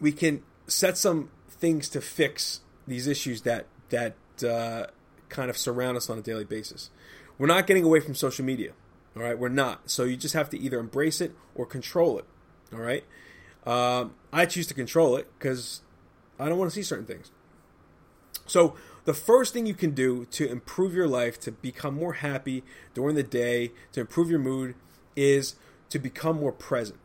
we 0.00 0.12
can 0.12 0.42
set 0.66 0.96
some 0.96 1.30
things 1.48 1.88
to 1.90 2.00
fix 2.00 2.60
these 2.86 3.06
issues 3.06 3.42
that 3.42 3.66
that 3.90 4.16
uh, 4.42 4.86
kind 5.28 5.50
of 5.50 5.58
surround 5.58 5.96
us 5.96 6.08
on 6.08 6.18
a 6.18 6.22
daily 6.22 6.44
basis. 6.44 6.90
We're 7.38 7.46
not 7.46 7.66
getting 7.66 7.84
away 7.84 8.00
from 8.00 8.14
social 8.14 8.44
media. 8.44 8.72
All 9.16 9.22
right, 9.22 9.38
we're 9.38 9.48
not. 9.48 9.90
So 9.90 10.04
you 10.04 10.16
just 10.16 10.34
have 10.34 10.48
to 10.50 10.58
either 10.58 10.78
embrace 10.78 11.20
it 11.20 11.32
or 11.54 11.66
control 11.66 12.18
it. 12.18 12.24
All 12.72 12.80
right. 12.80 13.04
Um, 13.66 14.14
I 14.32 14.46
choose 14.46 14.66
to 14.68 14.74
control 14.74 15.16
it 15.16 15.28
because 15.38 15.82
I 16.38 16.48
don't 16.48 16.58
want 16.58 16.70
to 16.70 16.74
see 16.74 16.82
certain 16.82 17.06
things. 17.06 17.30
So 18.46 18.74
the 19.04 19.14
first 19.14 19.52
thing 19.52 19.66
you 19.66 19.74
can 19.74 19.90
do 19.90 20.24
to 20.26 20.50
improve 20.50 20.94
your 20.94 21.08
life, 21.08 21.38
to 21.40 21.52
become 21.52 21.94
more 21.94 22.14
happy 22.14 22.64
during 22.94 23.14
the 23.14 23.22
day, 23.22 23.72
to 23.92 24.00
improve 24.00 24.30
your 24.30 24.38
mood, 24.38 24.74
is 25.14 25.56
to 25.90 25.98
become 25.98 26.40
more 26.40 26.52
present. 26.52 26.98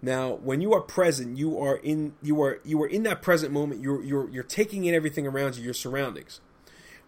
Now, 0.00 0.34
when 0.34 0.60
you 0.60 0.74
are 0.74 0.80
present, 0.80 1.38
you 1.38 1.58
are 1.58 1.76
in 1.76 2.14
you 2.22 2.40
are 2.42 2.60
you 2.62 2.82
are 2.82 2.86
in 2.86 3.04
that 3.04 3.22
present 3.22 3.52
moment. 3.52 3.80
You're 3.80 4.02
you're 4.02 4.28
you're 4.28 4.42
taking 4.42 4.84
in 4.84 4.94
everything 4.94 5.26
around 5.26 5.56
you, 5.56 5.64
your 5.64 5.74
surroundings. 5.74 6.40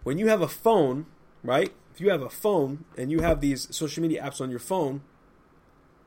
When 0.03 0.17
you 0.17 0.27
have 0.27 0.41
a 0.41 0.47
phone, 0.47 1.05
right? 1.43 1.73
If 1.97 2.01
you 2.01 2.11
have 2.11 2.21
a 2.21 2.29
phone 2.29 2.85
and 2.95 3.09
you 3.09 3.21
have 3.21 3.41
these 3.41 3.75
social 3.75 4.03
media 4.03 4.21
apps 4.21 4.39
on 4.39 4.51
your 4.51 4.59
phone, 4.59 5.01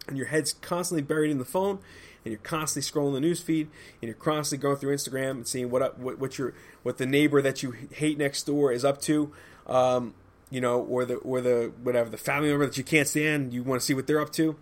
and 0.07 0.17
your 0.17 0.29
head's 0.29 0.53
constantly 0.53 1.03
buried 1.03 1.33
in 1.33 1.39
the 1.39 1.45
phone, 1.45 1.81
and 2.25 2.31
you're 2.31 2.39
constantly 2.39 2.89
scrolling 2.89 3.15
the 3.15 3.21
news 3.21 3.41
feed, 3.41 3.67
and 4.01 4.09
you're 4.09 4.15
constantly 4.15 4.63
going 4.63 4.77
through 4.77 4.95
Instagram 4.95 5.31
and 5.31 5.49
seeing 5.49 5.69
what 5.69 5.99
what 5.99 6.21
what 6.21 6.39
your 6.39 6.55
what 6.85 6.99
the 6.99 7.07
neighbor 7.07 7.43
that 7.43 7.65
you 7.65 7.73
hate 7.91 8.19
next 8.19 8.45
door 8.45 8.71
is 8.71 8.85
up 8.85 9.01
to, 9.01 9.33
um, 9.67 10.15
you 10.49 10.61
know, 10.61 10.81
or 10.81 11.05
the 11.05 11.17
or 11.17 11.41
the 11.41 11.73
whatever 11.83 12.09
the 12.09 12.17
family 12.17 12.51
member 12.51 12.67
that 12.67 12.79
you 12.79 12.85
can't 12.85 13.09
stand, 13.09 13.53
you 13.53 13.65
want 13.65 13.81
to 13.81 13.85
see 13.85 13.95
what 13.95 14.07
they're 14.07 14.21
up 14.21 14.33
to. 14.35 14.55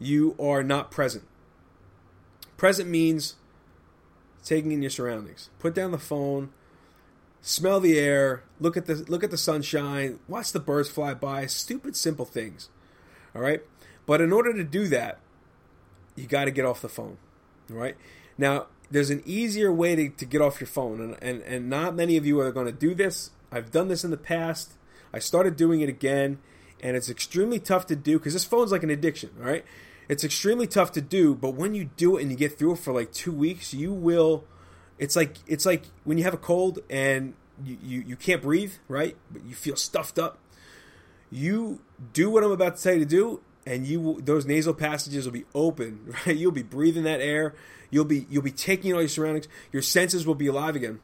You 0.00 0.34
are 0.40 0.64
not 0.64 0.90
present. 0.90 1.22
Present 2.56 2.90
means 2.90 3.36
taking 4.44 4.72
in 4.72 4.82
your 4.82 4.90
surroundings. 4.90 5.50
Put 5.60 5.72
down 5.72 5.92
the 5.92 5.98
phone, 5.98 6.50
smell 7.40 7.80
the 7.80 7.98
air, 7.98 8.42
look 8.60 8.76
at 8.76 8.86
the 8.86 8.94
look 9.08 9.24
at 9.24 9.30
the 9.30 9.38
sunshine, 9.38 10.18
watch 10.28 10.52
the 10.52 10.60
birds 10.60 10.88
fly 10.88 11.14
by, 11.14 11.46
stupid 11.46 11.96
simple 11.96 12.24
things. 12.24 12.68
All 13.34 13.42
right? 13.42 13.62
But 14.06 14.20
in 14.20 14.32
order 14.32 14.52
to 14.54 14.64
do 14.64 14.88
that, 14.88 15.18
you 16.16 16.26
got 16.26 16.46
to 16.46 16.50
get 16.50 16.64
off 16.64 16.80
the 16.80 16.88
phone. 16.88 17.18
All 17.70 17.76
right? 17.76 17.96
Now, 18.36 18.66
there's 18.90 19.10
an 19.10 19.22
easier 19.26 19.70
way 19.72 19.94
to, 19.96 20.08
to 20.08 20.24
get 20.24 20.40
off 20.40 20.60
your 20.60 20.68
phone, 20.68 21.00
and, 21.00 21.16
and, 21.22 21.42
and 21.42 21.68
not 21.68 21.94
many 21.94 22.16
of 22.16 22.24
you 22.24 22.40
are 22.40 22.50
going 22.52 22.66
to 22.66 22.72
do 22.72 22.94
this. 22.94 23.30
I've 23.52 23.70
done 23.70 23.88
this 23.88 24.04
in 24.04 24.10
the 24.10 24.16
past. 24.16 24.72
I 25.12 25.18
started 25.18 25.56
doing 25.56 25.80
it 25.80 25.88
again, 25.88 26.38
and 26.80 26.96
it's 26.96 27.10
extremely 27.10 27.58
tough 27.58 27.86
to 27.86 27.96
do 27.96 28.18
because 28.18 28.32
this 28.32 28.44
phone's 28.44 28.72
like 28.72 28.82
an 28.82 28.90
addiction, 28.90 29.30
all 29.38 29.46
right? 29.46 29.64
It's 30.08 30.24
extremely 30.24 30.66
tough 30.66 30.92
to 30.92 31.02
do, 31.02 31.34
but 31.34 31.54
when 31.54 31.74
you 31.74 31.90
do 31.96 32.16
it 32.16 32.22
and 32.22 32.30
you 32.30 32.36
get 32.36 32.58
through 32.58 32.72
it 32.72 32.78
for 32.78 32.94
like 32.94 33.12
two 33.12 33.32
weeks, 33.32 33.74
you 33.74 33.92
will. 33.92 34.44
It's 34.98 35.16
like 35.16 35.36
it's 35.46 35.64
like 35.64 35.84
when 36.04 36.18
you 36.18 36.24
have 36.24 36.34
a 36.34 36.38
cold 36.38 36.80
and 36.90 37.34
you, 37.64 37.78
you, 37.82 38.00
you 38.08 38.16
can't 38.16 38.42
breathe, 38.42 38.74
right? 38.88 39.16
But 39.30 39.44
you 39.44 39.54
feel 39.54 39.76
stuffed 39.76 40.18
up. 40.18 40.38
You 41.30 41.80
do 42.12 42.30
what 42.30 42.44
I'm 42.44 42.50
about 42.50 42.76
to 42.76 42.82
tell 42.82 42.94
you 42.94 43.00
to 43.00 43.06
do, 43.06 43.40
and 43.66 43.86
you 43.86 44.20
those 44.22 44.46
nasal 44.46 44.74
passages 44.74 45.24
will 45.24 45.32
be 45.32 45.44
open, 45.54 46.14
right? 46.26 46.36
You'll 46.36 46.52
be 46.52 46.62
breathing 46.62 47.04
that 47.04 47.20
air. 47.20 47.54
You'll 47.90 48.04
be 48.04 48.26
you'll 48.28 48.42
be 48.42 48.50
taking 48.50 48.92
all 48.92 49.00
your 49.00 49.08
surroundings. 49.08 49.48
Your 49.72 49.82
senses 49.82 50.26
will 50.26 50.34
be 50.34 50.46
alive 50.46 50.76
again. 50.76 51.00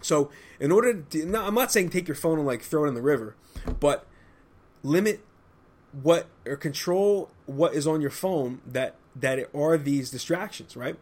So, 0.00 0.30
in 0.60 0.70
order 0.70 1.02
to, 1.02 1.26
no, 1.26 1.44
I'm 1.44 1.54
not 1.54 1.72
saying 1.72 1.90
take 1.90 2.06
your 2.06 2.14
phone 2.14 2.38
and 2.38 2.46
like 2.46 2.62
throw 2.62 2.84
it 2.84 2.88
in 2.88 2.94
the 2.94 3.02
river, 3.02 3.34
but 3.80 4.06
limit 4.82 5.24
what 5.92 6.26
or 6.46 6.56
control 6.56 7.30
what 7.46 7.74
is 7.74 7.86
on 7.86 8.00
your 8.00 8.10
phone 8.10 8.60
that 8.66 8.94
that 9.16 9.48
are 9.54 9.76
these 9.76 10.10
distractions, 10.10 10.76
right? 10.76 10.96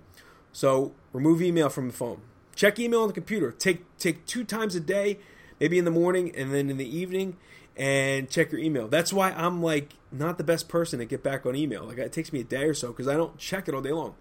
So 0.56 0.94
remove 1.12 1.42
email 1.42 1.68
from 1.68 1.88
the 1.88 1.92
phone. 1.92 2.22
Check 2.54 2.78
email 2.78 3.02
on 3.02 3.08
the 3.08 3.12
computer. 3.12 3.52
Take 3.52 3.84
take 3.98 4.24
two 4.24 4.42
times 4.42 4.74
a 4.74 4.80
day, 4.80 5.18
maybe 5.60 5.76
in 5.76 5.84
the 5.84 5.90
morning 5.90 6.34
and 6.34 6.50
then 6.50 6.70
in 6.70 6.78
the 6.78 6.96
evening, 6.98 7.36
and 7.76 8.30
check 8.30 8.52
your 8.52 8.60
email. 8.62 8.88
That's 8.88 9.12
why 9.12 9.32
I'm 9.32 9.62
like 9.62 9.96
not 10.10 10.38
the 10.38 10.44
best 10.44 10.66
person 10.66 10.98
to 10.98 11.04
get 11.04 11.22
back 11.22 11.44
on 11.44 11.56
email. 11.56 11.84
Like 11.84 11.98
it 11.98 12.10
takes 12.10 12.32
me 12.32 12.40
a 12.40 12.44
day 12.44 12.64
or 12.64 12.72
so 12.72 12.88
because 12.88 13.06
I 13.06 13.18
don't 13.18 13.36
check 13.36 13.68
it 13.68 13.74
all 13.74 13.82
day 13.82 13.92
long. 13.92 14.14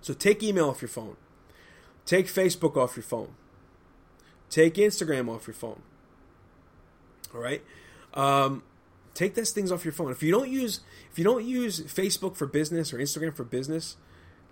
So 0.00 0.12
take 0.12 0.42
email 0.42 0.68
off 0.68 0.82
your 0.82 0.88
phone. 0.88 1.16
Take 2.04 2.26
Facebook 2.26 2.76
off 2.76 2.96
your 2.96 3.04
phone. 3.04 3.36
Take 4.50 4.74
Instagram 4.74 5.32
off 5.32 5.46
your 5.46 5.54
phone. 5.54 5.82
All 7.32 7.40
right. 7.40 7.62
Um, 8.12 8.64
take 9.14 9.36
those 9.36 9.52
things 9.52 9.70
off 9.70 9.84
your 9.84 9.92
phone. 9.92 10.10
If 10.10 10.24
you 10.24 10.32
don't 10.32 10.48
use 10.48 10.80
if 11.12 11.16
you 11.16 11.22
don't 11.22 11.44
use 11.44 11.78
Facebook 11.82 12.34
for 12.34 12.48
business 12.48 12.92
or 12.92 12.98
Instagram 12.98 13.36
for 13.36 13.44
business, 13.44 13.96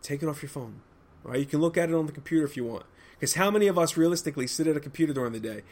take 0.02 0.22
it 0.22 0.28
off 0.28 0.42
your 0.42 0.50
phone. 0.50 0.80
All 1.24 1.32
right, 1.32 1.40
you 1.40 1.46
can 1.46 1.60
look 1.60 1.76
at 1.76 1.90
it 1.90 1.94
on 1.94 2.06
the 2.06 2.12
computer 2.12 2.44
if 2.44 2.56
you 2.56 2.64
want. 2.64 2.84
Because 3.18 3.34
how 3.34 3.50
many 3.50 3.66
of 3.66 3.78
us 3.78 3.96
realistically 3.96 4.46
sit 4.46 4.66
at 4.66 4.76
a 4.76 4.80
computer 4.80 5.12
during 5.12 5.32
the 5.32 5.40
day 5.40 5.62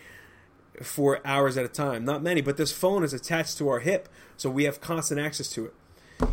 for 0.83 1.27
hours 1.27 1.57
at 1.57 1.65
a 1.65 1.69
time? 1.69 2.05
Not 2.05 2.23
many, 2.23 2.41
but 2.41 2.57
this 2.57 2.73
phone 2.73 3.03
is 3.03 3.15
attached 3.15 3.57
to 3.59 3.69
our 3.69 3.81
hip, 3.81 4.09
so 4.37 4.51
we 4.51 4.65
have 4.65 4.81
constant 4.81 5.19
access 5.19 5.49
to 5.51 5.67
it. 5.67 5.75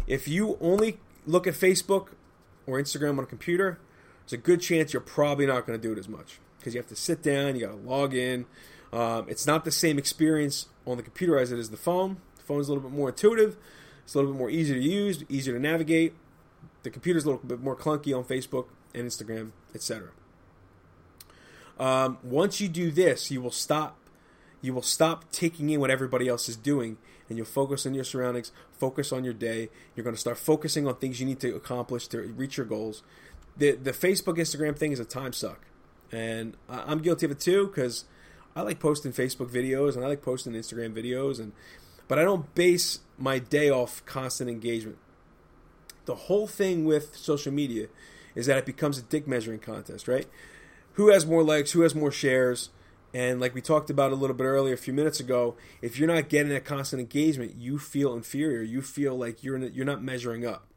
If 0.08 0.28
you 0.28 0.58
only 0.60 1.00
look 1.26 1.48
at 1.48 1.54
Facebook 1.54 2.10
or 2.68 2.80
Instagram 2.80 3.18
on 3.18 3.24
a 3.24 3.28
computer, 3.28 3.80
there's 4.26 4.34
a 4.34 4.38
good 4.38 4.62
chance 4.62 4.92
you're 4.92 5.02
probably 5.02 5.46
not 5.46 5.66
going 5.66 5.80
to 5.80 5.88
do 5.88 5.94
it 5.94 6.00
as 6.00 6.10
much 6.10 6.40
because 6.58 6.74
you 6.74 6.80
have 6.80 6.90
to 6.90 6.96
sit 6.96 7.22
down, 7.22 7.56
you 7.56 7.68
got 7.68 7.72
to 7.72 7.88
log 7.88 8.14
in. 8.14 8.46
Um, 8.92 9.28
it's 9.30 9.46
not 9.46 9.66
the 9.66 9.72
same 9.72 9.98
experience 9.98 10.68
on 10.86 10.98
the 10.98 11.04
computer 11.04 11.38
as 11.38 11.52
it 11.52 11.60
is 11.60 11.70
the 11.70 11.78
phone. 11.78 12.18
The 12.38 12.44
phone 12.44 12.60
is 12.60 12.68
a 12.68 12.74
little 12.74 12.90
bit 12.90 12.98
more 12.98 13.10
intuitive. 13.10 13.56
It's 14.04 14.16
a 14.16 14.18
little 14.18 14.34
bit 14.34 14.40
more 14.40 14.50
easy 14.50 14.74
to 14.74 14.80
use, 14.82 15.24
easier 15.30 15.54
to 15.54 15.60
navigate. 15.60 16.14
The 16.86 16.92
computer's 16.92 17.24
a 17.24 17.32
little 17.32 17.44
bit 17.44 17.60
more 17.60 17.76
clunky 17.76 18.16
on 18.16 18.24
Facebook 18.24 18.68
and 18.94 19.08
Instagram, 19.08 19.54
etc. 19.74 20.10
Um, 21.80 22.20
once 22.22 22.62
you 22.62 22.70
do 22.70 22.92
this, 22.92 23.32
you 23.32 23.42
will 23.42 23.50
stop. 23.50 23.98
You 24.62 24.72
will 24.72 24.84
stop 24.84 25.32
taking 25.32 25.72
in 25.72 25.80
what 25.80 25.90
everybody 25.90 26.28
else 26.28 26.48
is 26.48 26.56
doing, 26.56 27.00
and 27.28 27.40
you'll 27.40 27.48
focus 27.48 27.88
on 27.88 27.96
your 27.96 28.04
surroundings. 28.04 28.52
Focus 28.72 29.12
on 29.12 29.24
your 29.24 29.34
day. 29.34 29.70
You're 29.96 30.04
going 30.04 30.16
to 30.16 30.20
start 30.20 30.38
focusing 30.38 30.88
on 30.88 30.98
things 30.98 31.20
you 31.20 31.26
need 31.26 31.40
to 31.40 31.56
accomplish 31.56 32.08
to 32.10 32.22
reach 32.22 32.58
your 32.58 32.68
goals. 32.68 33.02
The 33.58 33.72
the 33.72 33.92
Facebook 33.92 34.38
Instagram 34.38 34.78
thing 34.78 34.92
is 34.92 35.00
a 35.00 35.06
time 35.06 35.34
suck, 35.34 35.62
and 36.12 36.56
I'm 36.70 37.00
guilty 37.00 37.26
of 37.26 37.32
it 37.32 37.40
too 37.40 37.66
because 37.66 38.06
I 38.56 38.62
like 38.62 38.80
posting 38.80 39.12
Facebook 39.12 39.50
videos 39.50 39.96
and 39.96 40.06
I 40.06 40.10
like 40.10 40.22
posting 40.22 40.54
Instagram 40.54 40.94
videos, 40.94 41.40
and 41.40 41.52
but 42.08 42.20
I 42.20 42.24
don't 42.24 42.54
base 42.54 43.00
my 43.18 43.40
day 43.40 43.72
off 43.72 44.06
constant 44.06 44.52
engagement. 44.52 45.00
The 46.06 46.16
whole 46.16 46.48
thing 46.48 46.86
with 46.86 47.16
social 47.16 47.52
media 47.52 47.88
is 48.36 48.46
that 48.46 48.58
it 48.58 48.66
becomes 48.66 48.98
a 48.98 49.02
dick 49.02 49.28
measuring 49.28 49.60
contest, 49.60 50.08
right? 50.08 50.28
Who 50.94 51.10
has 51.10 51.26
more 51.26 51.44
likes? 51.44 51.72
Who 51.72 51.82
has 51.82 51.96
more 51.96 52.12
shares? 52.12 52.70
And 53.14 53.40
like 53.40 53.54
we 53.54 53.62
talked 53.62 53.90
about 53.90 54.12
a 54.12 54.16
little 54.16 54.36
bit 54.36 54.44
earlier, 54.44 54.74
a 54.74 54.78
few 54.78 54.94
minutes 54.94 55.20
ago, 55.20 55.56
if 55.82 55.98
you're 55.98 56.14
not 56.14 56.28
getting 56.28 56.52
that 56.52 56.66
constant 56.66 57.00
engagement, 57.00 57.56
you 57.56 57.80
feel 57.80 58.14
inferior. 58.14 58.62
You 58.62 58.82
feel 58.82 59.18
like 59.18 59.44
you're 59.44 59.58
you're 59.58 59.86
not 59.86 60.04
measuring 60.04 60.46
up. 60.46 60.68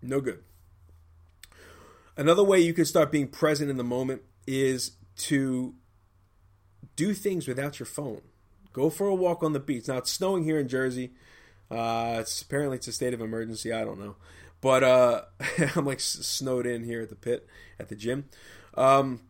No 0.00 0.20
good. 0.20 0.42
Another 2.16 2.42
way 2.42 2.60
you 2.60 2.74
can 2.74 2.84
start 2.84 3.12
being 3.12 3.28
present 3.28 3.70
in 3.70 3.76
the 3.76 3.84
moment 3.84 4.22
is 4.46 4.92
to 5.16 5.74
do 6.96 7.14
things 7.14 7.46
without 7.46 7.78
your 7.78 7.86
phone. 7.86 8.22
Go 8.72 8.90
for 8.90 9.06
a 9.06 9.14
walk 9.14 9.42
on 9.42 9.52
the 9.52 9.60
beach. 9.60 9.88
Now 9.88 9.98
it's 9.98 10.10
snowing 10.10 10.44
here 10.44 10.58
in 10.58 10.68
Jersey. 10.68 11.12
Uh, 11.70 12.18
it's 12.20 12.42
apparently 12.42 12.76
it's 12.78 12.88
a 12.88 12.92
state 12.92 13.14
of 13.14 13.20
emergency. 13.20 13.72
I 13.72 13.84
don't 13.84 13.98
know. 13.98 14.16
But 14.62 14.82
uh, 14.82 15.22
I'm 15.76 15.84
like 15.84 16.00
snowed 16.00 16.66
in 16.66 16.84
here 16.84 17.02
at 17.02 17.10
the 17.10 17.16
pit 17.16 17.46
at 17.78 17.90
the 17.90 17.96
gym. 17.96 18.30
Um, 18.74 19.20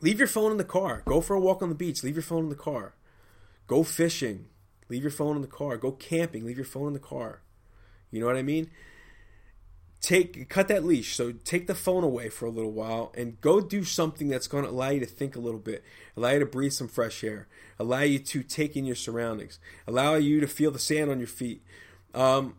leave 0.00 0.20
your 0.20 0.28
phone 0.28 0.52
in 0.52 0.58
the 0.58 0.64
car. 0.64 1.02
Go 1.06 1.20
for 1.20 1.34
a 1.34 1.40
walk 1.40 1.60
on 1.60 1.70
the 1.70 1.74
beach. 1.74 2.04
Leave 2.04 2.14
your 2.14 2.22
phone 2.22 2.44
in 2.44 2.50
the 2.50 2.54
car. 2.54 2.94
Go 3.66 3.82
fishing. 3.82 4.46
Leave 4.88 5.02
your 5.02 5.10
phone 5.10 5.34
in 5.34 5.42
the 5.42 5.48
car. 5.48 5.76
Go 5.76 5.90
camping. 5.90 6.44
Leave 6.44 6.56
your 6.56 6.64
phone 6.64 6.86
in 6.86 6.92
the 6.92 7.00
car. 7.00 7.42
You 8.12 8.20
know 8.20 8.26
what 8.26 8.36
I 8.36 8.42
mean? 8.42 8.70
Take 10.00 10.48
cut 10.48 10.68
that 10.68 10.84
leash. 10.84 11.16
So 11.16 11.32
take 11.32 11.66
the 11.66 11.74
phone 11.74 12.04
away 12.04 12.28
for 12.28 12.46
a 12.46 12.50
little 12.50 12.70
while 12.70 13.12
and 13.16 13.40
go 13.40 13.60
do 13.60 13.82
something 13.82 14.28
that's 14.28 14.46
going 14.46 14.64
to 14.64 14.70
allow 14.70 14.90
you 14.90 15.00
to 15.00 15.06
think 15.06 15.36
a 15.36 15.40
little 15.40 15.58
bit, 15.58 15.82
allow 16.16 16.30
you 16.30 16.38
to 16.38 16.46
breathe 16.46 16.72
some 16.72 16.86
fresh 16.86 17.24
air, 17.24 17.48
allow 17.78 18.00
you 18.00 18.18
to 18.18 18.42
take 18.42 18.76
in 18.76 18.84
your 18.84 18.94
surroundings, 18.94 19.58
allow 19.86 20.14
you 20.14 20.40
to 20.40 20.46
feel 20.46 20.70
the 20.70 20.78
sand 20.78 21.10
on 21.10 21.18
your 21.18 21.26
feet. 21.26 21.62
Um, 22.14 22.54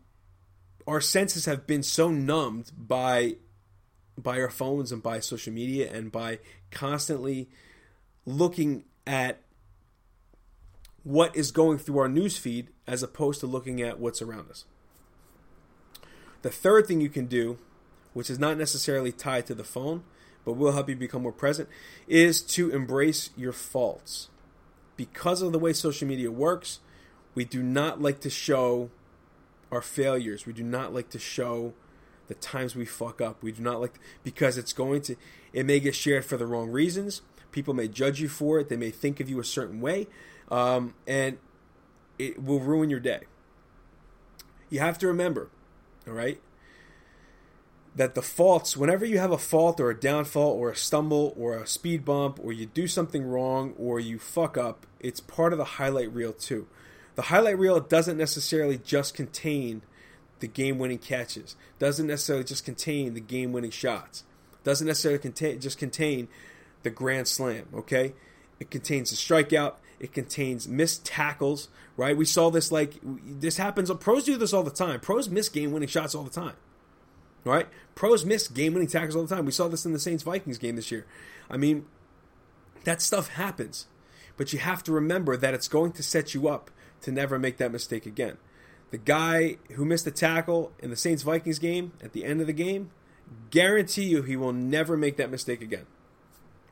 our 0.90 1.00
senses 1.00 1.46
have 1.46 1.68
been 1.68 1.84
so 1.84 2.10
numbed 2.10 2.72
by 2.76 3.36
by 4.18 4.42
our 4.42 4.50
phones 4.50 4.92
and 4.92 5.04
by 5.04 5.20
social 5.20 5.54
media 5.54 5.90
and 5.94 6.12
by 6.12 6.40
constantly 6.72 7.48
looking 8.26 8.84
at 9.08 9.40
what 11.04 11.34
is 11.36 11.52
going 11.52 11.78
through 11.78 12.00
our 12.00 12.10
newsfeed 12.10 12.68
as 12.88 13.02
opposed 13.02 13.40
to 13.40 13.48
looking 13.48 13.82
at 13.82 14.00
what's 14.00 14.22
around 14.22 14.50
us. 14.50 14.66
The 16.42 16.50
third 16.50 16.88
thing 16.88 17.00
you 17.00 17.08
can 17.08 17.28
do, 17.28 17.60
which 18.14 18.30
is 18.30 18.40
not 18.40 18.58
necessarily 18.58 19.12
tied 19.12 19.46
to 19.46 19.56
the 19.56 19.64
phone, 19.64 20.04
but 20.44 20.54
will 20.54 20.74
help 20.74 20.90
you 20.90 20.96
become 20.96 21.22
more 21.22 21.32
present, 21.32 21.70
is 22.08 22.42
to 22.42 22.72
embrace 22.72 23.30
your 23.38 23.54
faults. 23.54 24.28
Because 24.98 25.42
of 25.42 25.54
the 25.54 25.60
way 25.60 25.72
social 25.72 26.08
media 26.08 26.32
works, 26.32 26.80
we 27.36 27.46
do 27.46 27.64
not 27.64 28.02
like 28.02 28.20
to 28.22 28.30
show 28.30 28.90
our 29.72 29.82
failures. 29.82 30.46
We 30.46 30.54
do 30.54 30.64
not 30.64 30.94
like 30.94 31.10
to 31.10 31.20
show 31.20 31.74
the 32.28 32.36
times 32.36 32.76
we 32.76 32.86
fuck 32.86 33.22
up. 33.22 33.42
We 33.44 33.52
do 33.52 33.62
not 33.62 33.82
like 33.82 34.00
because 34.24 34.58
it's 34.58 34.74
going 34.74 35.02
to 35.04 35.16
it 35.52 35.66
may 35.66 35.80
get 35.80 35.96
shared 35.96 36.26
for 36.26 36.38
the 36.38 36.46
wrong 36.46 36.70
reasons. 36.70 37.22
People 37.52 37.74
may 37.74 37.88
judge 37.88 38.22
you 38.22 38.30
for 38.30 38.60
it. 38.60 38.70
They 38.70 38.78
may 38.78 38.92
think 38.92 39.20
of 39.20 39.30
you 39.30 39.40
a 39.40 39.44
certain 39.44 39.82
way, 39.82 40.08
um, 40.52 40.94
and 41.08 41.40
it 42.20 42.44
will 42.44 42.60
ruin 42.60 42.90
your 42.90 43.00
day. 43.00 43.22
You 44.70 44.80
have 44.80 45.00
to 45.00 45.08
remember, 45.08 45.50
all 46.08 46.14
right, 46.14 46.40
that 47.96 48.14
the 48.14 48.22
faults, 48.22 48.78
whenever 48.78 49.04
you 49.04 49.18
have 49.18 49.32
a 49.32 49.38
fault 49.38 49.80
or 49.80 49.90
a 49.90 50.00
downfall 50.00 50.52
or 50.52 50.70
a 50.70 50.76
stumble 50.76 51.34
or 51.36 51.56
a 51.56 51.66
speed 51.66 52.06
bump 52.06 52.40
or 52.42 52.54
you 52.54 52.68
do 52.68 52.88
something 52.88 53.24
wrong 53.24 53.74
or 53.80 54.00
you 54.00 54.20
fuck 54.20 54.58
up, 54.58 54.86
it's 55.00 55.20
part 55.20 55.52
of 55.52 55.58
the 55.58 55.66
highlight 55.66 56.14
reel 56.14 56.34
too. 56.34 56.68
The 57.20 57.24
highlight 57.24 57.60
reel 57.60 57.78
doesn't 57.82 58.18
necessarily 58.18 58.78
just 58.78 59.14
contain 59.14 59.82
the 60.40 60.48
game-winning 60.48 61.00
catches. 61.00 61.58
Doesn't 61.78 62.08
necessarily 62.08 62.46
just 62.46 62.64
contain 62.64 63.14
the 63.14 63.20
game-winning 63.20 63.72
shots. 63.72 64.24
Doesn't 64.64 64.88
necessarily 64.88 65.20
contain 65.20 65.60
just 65.60 65.78
contain 65.78 66.30
the 66.84 66.90
grand 66.90 67.28
slam. 67.28 67.66
Okay, 67.74 68.14
it 68.58 68.72
contains 68.72 69.10
the 69.10 69.18
strikeout. 69.18 69.74
It 70.00 70.14
contains 70.14 70.66
missed 70.66 71.04
tackles, 71.04 71.68
right? 71.98 72.16
We 72.16 72.24
saw 72.24 72.50
this 72.52 72.72
like 72.72 72.94
this 73.04 73.58
happens. 73.58 73.92
Pros 73.96 74.24
do 74.24 74.38
this 74.38 74.54
all 74.54 74.64
the 74.64 74.72
time. 74.72 75.02
Pros 75.02 75.28
miss 75.28 75.50
game-winning 75.50 75.90
shots 75.90 76.16
all 76.16 76.24
the 76.24 76.30
time, 76.30 76.56
right? 77.44 77.68
Pros 77.96 78.24
miss 78.24 78.48
game-winning 78.48 78.88
tackles 78.88 79.18
all 79.18 79.24
the 79.24 79.36
time. 79.36 79.44
We 79.44 79.52
saw 79.52 79.68
this 79.68 79.86
in 79.86 79.92
the 79.92 80.00
Saints 80.00 80.24
Vikings 80.24 80.58
game 80.58 80.78
this 80.78 80.90
year. 80.90 81.06
I 81.50 81.58
mean, 81.58 81.86
that 82.86 83.02
stuff 83.02 83.32
happens, 83.32 83.88
but 84.38 84.54
you 84.54 84.60
have 84.60 84.84
to 84.84 84.94
remember 84.94 85.36
that 85.36 85.54
it's 85.54 85.68
going 85.68 85.92
to 85.92 86.02
set 86.02 86.34
you 86.34 86.48
up 86.48 86.72
to 87.02 87.12
never 87.12 87.40
make 87.40 87.58
that 87.58 87.72
mistake 87.72 88.06
again. 88.06 88.38
The 88.92 88.98
guy 88.98 89.58
who 89.74 89.86
missed 89.86 90.06
the 90.06 90.12
tackle 90.12 90.72
in 90.80 90.90
the 90.90 90.96
Saints 90.96 91.24
Vikings 91.24 91.60
game 91.60 91.94
at 92.04 92.14
the 92.14 92.26
end 92.26 92.42
of 92.42 92.48
the 92.48 92.54
game, 92.54 92.90
guarantee 93.52 94.04
you 94.04 94.24
he 94.24 94.36
will 94.36 94.54
never 94.54 94.98
make 94.98 95.18
that 95.18 95.30
mistake 95.30 95.62
again. 95.62 95.86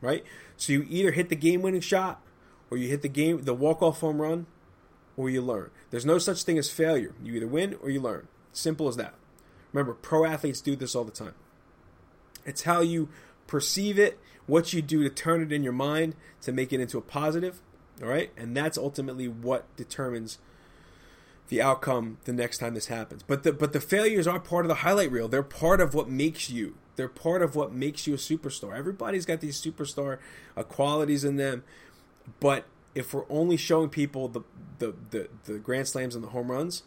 Right? 0.00 0.24
So 0.56 0.72
you 0.72 0.86
either 0.88 1.12
hit 1.12 1.28
the 1.28 1.36
game 1.36 1.62
winning 1.62 1.80
shot 1.80 2.20
or 2.70 2.76
you 2.76 2.88
hit 2.88 3.02
the 3.02 3.08
game 3.08 3.42
the 3.42 3.54
walk 3.54 3.82
off 3.82 4.00
home 4.00 4.20
run 4.20 4.46
or 5.16 5.30
you 5.30 5.42
learn. 5.42 5.70
There's 5.90 6.06
no 6.06 6.18
such 6.18 6.42
thing 6.42 6.58
as 6.58 6.70
failure. 6.70 7.14
You 7.22 7.34
either 7.34 7.46
win 7.46 7.76
or 7.82 7.90
you 7.90 8.00
learn. 8.00 8.28
Simple 8.52 8.88
as 8.88 8.96
that. 8.96 9.14
Remember, 9.72 9.94
pro 9.94 10.24
athletes 10.24 10.60
do 10.60 10.76
this 10.76 10.94
all 10.94 11.04
the 11.04 11.10
time. 11.10 11.34
It's 12.44 12.62
how 12.62 12.80
you 12.80 13.08
perceive 13.46 13.98
it, 13.98 14.18
what 14.46 14.72
you 14.72 14.80
do 14.80 15.02
to 15.02 15.10
turn 15.10 15.42
it 15.42 15.52
in 15.52 15.62
your 15.62 15.72
mind 15.72 16.14
to 16.42 16.52
make 16.52 16.72
it 16.72 16.80
into 16.80 16.98
a 16.98 17.02
positive, 17.02 17.60
all 18.02 18.08
right? 18.08 18.30
And 18.36 18.56
that's 18.56 18.78
ultimately 18.78 19.28
what 19.28 19.74
determines 19.76 20.38
the 21.48 21.62
outcome 21.62 22.18
the 22.24 22.32
next 22.32 22.58
time 22.58 22.74
this 22.74 22.86
happens. 22.86 23.22
But 23.22 23.42
the 23.42 23.52
but 23.52 23.72
the 23.72 23.80
failures 23.80 24.26
are 24.26 24.38
part 24.38 24.64
of 24.64 24.68
the 24.68 24.76
highlight 24.76 25.10
reel. 25.10 25.28
They're 25.28 25.42
part 25.42 25.80
of 25.80 25.94
what 25.94 26.08
makes 26.08 26.50
you. 26.50 26.76
They're 26.96 27.08
part 27.08 27.42
of 27.42 27.54
what 27.54 27.72
makes 27.72 28.06
you 28.06 28.14
a 28.14 28.18
superstar. 28.18 28.76
Everybody's 28.76 29.24
got 29.24 29.40
these 29.40 29.60
superstar 29.60 30.18
uh, 30.56 30.62
qualities 30.64 31.24
in 31.24 31.36
them, 31.36 31.64
but 32.40 32.66
if 32.94 33.14
we're 33.14 33.30
only 33.30 33.56
showing 33.56 33.88
people 33.88 34.28
the, 34.28 34.42
the 34.78 34.94
the 35.10 35.28
the 35.44 35.58
grand 35.58 35.88
slams 35.88 36.14
and 36.14 36.24
the 36.24 36.28
home 36.28 36.50
runs, 36.50 36.82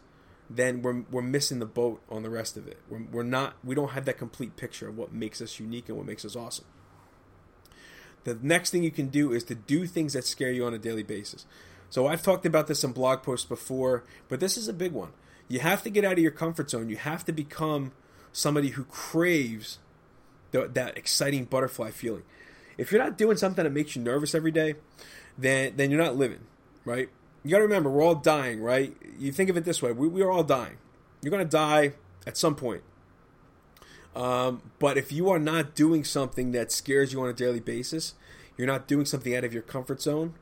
then 0.48 0.82
we're 0.82 1.02
we're 1.10 1.22
missing 1.22 1.58
the 1.58 1.66
boat 1.66 2.02
on 2.08 2.22
the 2.22 2.30
rest 2.30 2.56
of 2.56 2.68
it. 2.68 2.78
We're, 2.88 3.02
we're 3.10 3.22
not 3.22 3.56
we 3.64 3.74
don't 3.74 3.90
have 3.90 4.04
that 4.04 4.18
complete 4.18 4.56
picture 4.56 4.88
of 4.88 4.96
what 4.96 5.12
makes 5.12 5.40
us 5.40 5.58
unique 5.58 5.88
and 5.88 5.96
what 5.96 6.06
makes 6.06 6.24
us 6.24 6.36
awesome. 6.36 6.66
The 8.24 8.38
next 8.40 8.70
thing 8.70 8.82
you 8.82 8.90
can 8.90 9.08
do 9.08 9.32
is 9.32 9.44
to 9.44 9.54
do 9.54 9.86
things 9.86 10.12
that 10.12 10.24
scare 10.24 10.52
you 10.52 10.64
on 10.64 10.74
a 10.74 10.78
daily 10.78 11.02
basis. 11.02 11.44
So 11.90 12.06
I've 12.06 12.22
talked 12.22 12.46
about 12.46 12.68
this 12.68 12.84
in 12.84 12.92
blog 12.92 13.22
posts 13.22 13.46
before, 13.46 14.04
but 14.28 14.40
this 14.40 14.56
is 14.56 14.68
a 14.68 14.72
big 14.72 14.92
one. 14.92 15.10
You 15.48 15.60
have 15.60 15.82
to 15.82 15.90
get 15.90 16.04
out 16.04 16.14
of 16.14 16.18
your 16.20 16.30
comfort 16.30 16.70
zone. 16.70 16.88
You 16.88 16.96
have 16.96 17.24
to 17.26 17.32
become 17.32 17.92
somebody 18.32 18.70
who 18.70 18.84
craves 18.84 19.78
the, 20.52 20.68
that 20.68 20.96
exciting 20.96 21.44
butterfly 21.44 21.90
feeling. 21.90 22.22
If 22.78 22.90
you're 22.90 23.02
not 23.02 23.18
doing 23.18 23.36
something 23.36 23.64
that 23.64 23.70
makes 23.70 23.94
you 23.94 24.02
nervous 24.02 24.34
every 24.34 24.50
day, 24.50 24.76
then 25.36 25.74
then 25.76 25.90
you're 25.90 26.02
not 26.02 26.16
living, 26.16 26.40
right? 26.84 27.08
You 27.42 27.50
got 27.50 27.58
to 27.58 27.64
remember 27.64 27.90
we're 27.90 28.02
all 28.02 28.14
dying, 28.14 28.62
right? 28.62 28.96
You 29.18 29.32
think 29.32 29.50
of 29.50 29.56
it 29.56 29.64
this 29.64 29.82
way: 29.82 29.92
we, 29.92 30.08
we 30.08 30.22
are 30.22 30.30
all 30.30 30.44
dying. 30.44 30.78
You're 31.20 31.30
going 31.30 31.44
to 31.44 31.50
die 31.50 31.92
at 32.26 32.36
some 32.36 32.54
point. 32.54 32.82
Um, 34.14 34.62
but 34.78 34.98
if 34.98 35.10
you 35.10 35.30
are 35.30 35.38
not 35.38 35.74
doing 35.74 36.04
something 36.04 36.52
that 36.52 36.70
scares 36.70 37.12
you 37.12 37.22
on 37.22 37.28
a 37.28 37.32
daily 37.32 37.60
basis, 37.60 38.14
you're 38.56 38.66
not 38.66 38.86
doing 38.86 39.06
something 39.06 39.34
out 39.34 39.44
of 39.44 39.52
your 39.52 39.62
comfort 39.62 40.02
zone, 40.02 40.34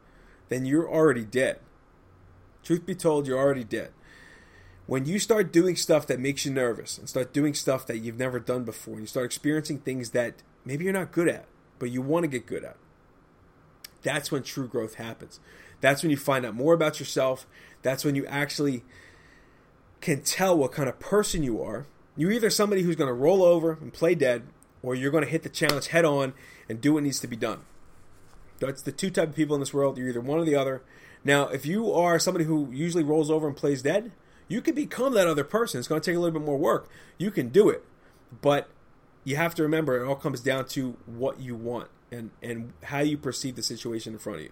then 0.49 0.65
you're 0.65 0.91
already 0.91 1.25
dead. 1.25 1.61
Truth 2.65 2.85
be 2.85 2.95
told, 2.95 3.27
you're 3.27 3.39
already 3.39 3.65
dead. 3.65 3.93
When 4.87 5.07
you 5.07 5.21
start 5.21 5.53
doing 5.53 5.77
stuff 5.77 6.07
that 6.09 6.19
makes 6.19 6.45
you 6.45 6.53
nervous 6.53 6.99
and 6.99 7.09
start 7.09 7.33
doing 7.33 7.55
stuff 7.55 7.87
that 7.87 7.99
you've 7.99 8.19
never 8.19 8.41
done 8.41 8.65
before, 8.65 8.95
and 8.95 9.03
you 9.03 9.07
start 9.07 9.27
experiencing 9.27 9.79
things 9.79 10.11
that 10.11 10.43
maybe 10.65 10.85
you're 10.85 10.93
not 10.93 11.13
good 11.13 11.29
at, 11.29 11.47
but 11.79 11.91
you 11.91 12.03
want 12.03 12.25
to 12.25 12.29
get 12.29 12.47
good 12.47 12.65
at, 12.65 12.77
that's 14.03 14.33
when 14.33 14.43
true 14.43 14.67
growth 14.67 14.95
happens. 14.95 15.39
That's 15.81 16.03
when 16.03 16.11
you 16.11 16.17
find 16.17 16.45
out 16.45 16.55
more 16.55 16.75
about 16.75 16.99
yourself. 16.99 17.47
That's 17.83 18.05
when 18.05 18.15
you 18.15 18.27
actually 18.27 18.83
can 20.01 20.23
tell 20.23 20.57
what 20.57 20.73
kind 20.73 20.89
of 20.89 20.99
person 20.99 21.43
you 21.43 21.63
are. 21.63 21.87
You're 22.17 22.33
either 22.33 22.51
somebody 22.51 22.83
who's 22.83 22.97
going 22.97 23.09
to 23.09 23.15
roll 23.15 23.43
over 23.43 23.73
and 23.81 23.93
play 23.93 24.15
dead, 24.15 24.43
or 24.83 24.95
you're 24.95 25.11
going 25.11 25.25
to 25.25 25.31
hit 25.31 25.43
the 25.43 25.49
challenge 25.49 25.89
head 25.89 26.05
on 26.05 26.35
and 26.69 26.81
do 26.81 26.95
what 26.95 27.03
needs 27.03 27.21
to 27.21 27.27
be 27.27 27.37
done. 27.37 27.61
That's 28.59 28.83
the 28.83 28.93
two 28.93 29.11
type 29.11 29.31
of 29.31 29.35
people 29.35 29.55
in 29.55 29.61
this 29.61 29.73
world. 29.73 29.97
You're 29.97 30.09
either 30.09 30.21
one 30.21 30.39
or 30.39 30.45
the 30.45 30.57
other. 30.57 30.83
Now, 31.25 31.49
if 31.49 31.67
you 31.67 31.93
are 31.93 32.19
somebody 32.19 32.45
who 32.45 32.69
usually 32.73 33.05
rolls 33.05 33.31
over 33.31 33.47
and 33.47 33.57
plays 33.57 33.83
dead, 33.83 34.13
you 34.49 34.61
can 34.61 34.75
become 34.75 35.15
that 35.15 35.29
other 35.29 35.45
person. 35.45 35.79
It's 35.79 35.89
going 35.89 36.01
to 36.01 36.11
take 36.11 36.17
a 36.17 36.21
little 36.21 36.39
bit 36.39 36.45
more 36.45 36.59
work. 36.59 36.89
You 37.19 37.31
can 37.31 37.49
do 37.49 37.69
it, 37.69 37.85
but 38.43 38.69
you 39.25 39.37
have 39.37 39.55
to 39.55 39.63
remember 39.63 40.03
it 40.03 40.07
all 40.07 40.17
comes 40.17 40.41
down 40.41 40.67
to 40.69 40.97
what 41.07 41.41
you 41.41 41.55
want 41.55 41.89
and 42.11 42.31
and 42.43 42.73
how 42.85 43.01
you 43.01 43.17
perceive 43.17 43.55
the 43.55 43.63
situation 43.63 44.15
in 44.15 44.19
front 44.19 44.39
of 44.39 44.45
you. 44.45 44.51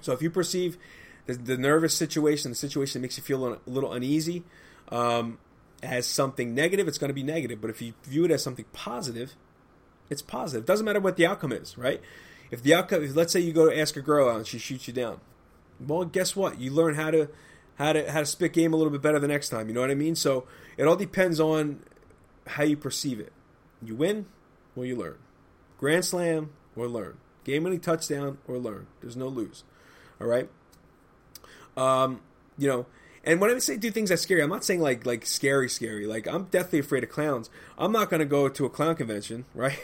So 0.00 0.12
if 0.12 0.22
you 0.22 0.30
perceive 0.30 0.78
the, 1.26 1.34
the 1.34 1.56
nervous 1.56 1.94
situation, 1.94 2.50
the 2.50 2.56
situation 2.56 3.00
that 3.00 3.04
makes 3.04 3.18
you 3.18 3.24
feel 3.24 3.46
a 3.46 3.58
little 3.66 3.92
uneasy, 3.92 4.44
um, 4.88 5.38
as 5.86 6.06
something 6.06 6.54
negative, 6.54 6.88
it's 6.88 6.98
going 6.98 7.08
to 7.08 7.14
be 7.14 7.22
negative. 7.22 7.60
But 7.60 7.70
if 7.70 7.80
you 7.80 7.94
view 8.04 8.24
it 8.24 8.30
as 8.30 8.42
something 8.42 8.64
positive, 8.72 9.34
it's 10.10 10.22
positive. 10.22 10.64
It 10.64 10.66
doesn't 10.66 10.84
matter 10.84 11.00
what 11.00 11.16
the 11.16 11.26
outcome 11.26 11.52
is, 11.52 11.78
right? 11.78 12.00
If 12.50 12.62
the 12.62 12.74
outcome, 12.74 13.04
if 13.04 13.16
let's 13.16 13.32
say 13.32 13.40
you 13.40 13.52
go 13.52 13.68
to 13.68 13.78
ask 13.78 13.96
a 13.96 14.02
girl 14.02 14.28
out 14.28 14.36
and 14.36 14.46
she 14.46 14.58
shoots 14.58 14.86
you 14.86 14.94
down, 14.94 15.20
well, 15.84 16.04
guess 16.04 16.36
what? 16.36 16.60
You 16.60 16.70
learn 16.70 16.94
how 16.94 17.10
to 17.10 17.28
how 17.76 17.92
to 17.92 18.10
how 18.10 18.20
to 18.20 18.26
spit 18.26 18.52
game 18.52 18.72
a 18.72 18.76
little 18.76 18.92
bit 18.92 19.02
better 19.02 19.18
the 19.18 19.28
next 19.28 19.48
time. 19.48 19.68
You 19.68 19.74
know 19.74 19.80
what 19.80 19.90
I 19.90 19.94
mean? 19.94 20.14
So 20.14 20.46
it 20.76 20.86
all 20.86 20.96
depends 20.96 21.40
on 21.40 21.80
how 22.46 22.62
you 22.62 22.76
perceive 22.76 23.20
it. 23.20 23.32
You 23.82 23.94
win 23.94 24.26
or 24.74 24.84
you 24.84 24.96
learn. 24.96 25.18
Grand 25.78 26.04
slam 26.04 26.50
or 26.74 26.88
learn. 26.88 27.18
Game 27.44 27.64
winning 27.64 27.80
touchdown 27.80 28.38
or 28.46 28.58
learn. 28.58 28.86
There's 29.00 29.16
no 29.16 29.28
lose. 29.28 29.64
All 30.20 30.26
right. 30.26 30.48
Um, 31.76 32.20
you 32.56 32.68
know, 32.68 32.86
and 33.26 33.40
when 33.40 33.50
I 33.50 33.58
say 33.58 33.76
do 33.76 33.90
things 33.90 34.10
that 34.10 34.18
scary, 34.18 34.40
I'm 34.40 34.50
not 34.50 34.64
saying 34.64 34.80
like 34.80 35.04
like 35.04 35.26
scary, 35.26 35.68
scary. 35.68 36.06
Like 36.06 36.28
I'm 36.28 36.44
deathly 36.44 36.78
afraid 36.78 37.02
of 37.02 37.10
clowns. 37.10 37.50
I'm 37.76 37.90
not 37.90 38.08
to 38.08 38.24
go 38.24 38.48
to 38.48 38.64
a 38.64 38.70
clown 38.70 38.94
convention, 38.94 39.44
right? 39.54 39.78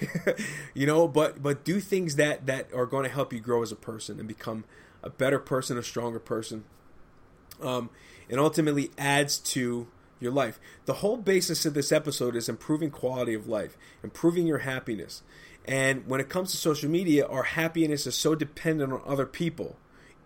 you 0.75 0.87
know, 0.87 1.09
but 1.09 1.43
but 1.43 1.65
do 1.65 1.81
things 1.81 2.15
that 2.17 2.47
that 2.47 2.73
are 2.73 2.87
going 2.87 3.03
to 3.03 3.11
help 3.11 3.33
you 3.33 3.41
grow 3.41 3.63
as 3.63 3.73
a 3.73 3.77
person 3.77 4.21
and 4.21 4.29
become 4.29 4.65
a 5.03 5.11
better 5.11 5.41
person, 5.41 5.77
a 5.77 5.83
stronger 5.83 6.21
person, 6.21 6.63
um, 7.61 7.91
and 8.31 8.39
ultimately 8.39 8.93
adds 8.97 9.39
to 9.39 9.89
your 10.21 10.31
life. 10.31 10.61
The 10.85 10.95
whole 10.95 11.17
basis 11.17 11.67
of 11.67 11.75
this 11.75 11.91
episode 11.91 12.37
is 12.37 12.49
improving 12.49 12.91
quality 12.91 13.35
of 13.35 13.49
life, 13.49 13.77
improving 14.05 14.47
your 14.47 14.59
happiness. 14.59 15.23
And 15.65 16.07
when 16.07 16.21
it 16.21 16.29
comes 16.29 16.53
to 16.53 16.57
social 16.57 16.89
media, 16.89 17.27
our 17.27 17.43
happiness 17.43 18.07
is 18.07 18.15
so 18.15 18.37
dependent 18.37 18.93
on 18.93 19.03
other 19.05 19.27
people 19.27 19.77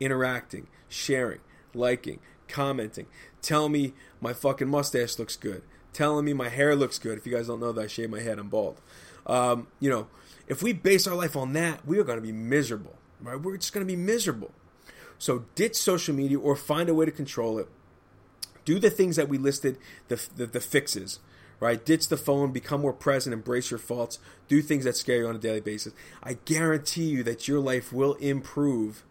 interacting, 0.01 0.67
sharing, 0.89 1.41
liking, 1.75 2.21
commenting, 2.49 3.07
telling 3.43 3.73
me 3.73 3.93
my 4.21 4.33
fucking 4.33 4.69
mustache 4.69 5.19
looks 5.19 5.37
good, 5.37 5.63
telling 5.93 6.25
me 6.25 6.33
my 6.33 6.49
hair 6.49 6.75
looks 6.75 6.99
good. 6.99 7.19
If 7.19 7.27
you 7.27 7.35
guys 7.35 7.47
don't 7.47 7.61
know 7.61 7.73
that 7.73 7.83
I 7.83 7.87
shave 7.87 8.11
my 8.11 8.21
head, 8.21 8.39
I'm 8.39 8.49
bald. 8.49 8.81
Um, 9.27 9.69
you 9.81 9.91
know, 9.91 10.09
if 10.47 10.63
we 10.63 10.73
base 10.73 11.07
our 11.07 11.17
life 11.17 11.37
on 11.37 11.53
that, 11.55 11.87
we 11.87 11.99
are 11.99 12.05
going 12.05 12.19
to 12.19 12.23
be 12.23 12.33
miserable, 12.33 12.97
right? 13.21 13.41
We're 13.41 13.57
just 13.57 13.73
going 13.73 13.87
to 13.87 13.93
be 13.93 14.01
miserable. 14.01 14.53
So 15.19 15.47
ditch 15.55 15.77
social 15.77 16.15
media 16.15 16.39
or 16.39 16.57
find 16.57 16.89
a 16.89 16.95
way 16.95 17.07
to 17.07 17.13
control 17.13 17.59
it. 17.59 17.69
Do 18.65 18.79
the 18.79 18.91
things 18.91 19.17
that 19.17 19.29
we 19.29 19.39
listed, 19.39 19.79
the, 20.09 20.21
the, 20.37 20.47
the 20.47 20.61
fixes, 20.61 21.21
right? 21.61 21.85
Ditch 21.85 22.09
the 22.09 22.17
phone, 22.17 22.53
become 22.53 22.83
more 22.83 22.93
present, 22.93 23.33
embrace 23.33 23.71
your 23.71 23.79
faults, 23.79 24.19
do 24.49 24.61
things 24.61 24.85
that 24.85 24.97
scare 24.97 25.19
you 25.19 25.27
on 25.27 25.37
a 25.37 25.39
daily 25.39 25.61
basis. 25.61 25.93
I 26.23 26.35
guarantee 26.45 27.05
you 27.05 27.23
that 27.23 27.49
your 27.49 27.61
life 27.61 27.93
will 27.93 28.15
improve 28.15 29.05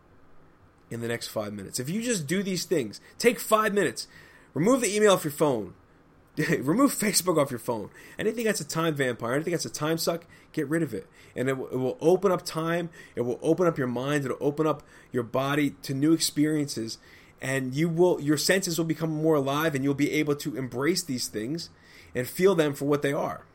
in 0.90 1.02
the 1.02 1.08
next 1.08 1.28
five 1.28 1.54
minutes. 1.54 1.80
If 1.80 1.90
you 1.90 2.02
just 2.02 2.28
do 2.28 2.44
these 2.44 2.66
things, 2.66 3.02
take 3.18 3.40
five 3.40 3.74
minutes, 3.74 4.08
remove 4.54 4.82
the 4.82 4.96
email 4.96 5.14
off 5.14 5.24
your 5.24 5.32
phone, 5.32 5.74
remove 6.38 6.94
Facebook 6.94 7.42
off 7.42 7.52
your 7.52 7.60
phone. 7.60 7.90
Anything 8.20 8.46
that's 8.46 8.62
a 8.62 8.68
time 8.68 8.96
vampire, 8.96 9.34
anything 9.34 9.52
that's 9.52 9.66
a 9.66 9.70
time 9.70 9.98
suck, 9.98 10.26
get 10.52 10.68
rid 10.68 10.84
of 10.84 10.94
it. 10.94 11.08
And 11.36 11.50
it, 11.50 11.54
it 11.54 11.78
will 11.78 11.98
open 12.02 12.32
up 12.32 12.44
time, 12.44 12.90
it 13.16 13.22
will 13.22 13.40
open 13.42 13.68
up 13.68 13.78
your 13.78 13.88
mind, 13.88 14.26
it'll 14.26 14.38
open 14.40 14.68
up 14.68 14.84
your 15.12 15.24
body 15.24 15.72
to 15.84 15.94
new 15.94 16.14
experiences. 16.14 16.98
And 17.42 17.76
you 17.76 17.90
will, 17.90 18.20
your 18.22 18.38
senses 18.38 18.78
will 18.78 18.86
become 18.86 19.10
more 19.10 19.36
alive, 19.36 19.76
and 19.76 19.84
you'll 19.84 19.94
be 19.94 20.12
able 20.14 20.36
to 20.38 20.56
embrace 20.56 21.04
these 21.04 21.28
things 21.28 21.70
and 22.16 22.28
feel 22.28 22.56
them 22.56 22.74
for 22.74 22.86
what 22.86 23.02
they 23.02 23.12
are, 23.12 23.46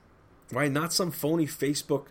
right? 0.53 0.71
Not 0.71 0.93
some 0.93 1.11
phony 1.11 1.47
Facebook 1.47 2.07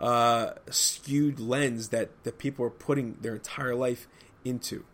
uh, 0.00 0.54
skewed 0.70 1.38
lens 1.38 1.90
that 1.90 2.08
that 2.24 2.38
people 2.38 2.64
are 2.64 2.70
putting 2.70 3.18
their 3.20 3.34
entire 3.34 3.74
life 3.74 4.08
into. 4.44 4.84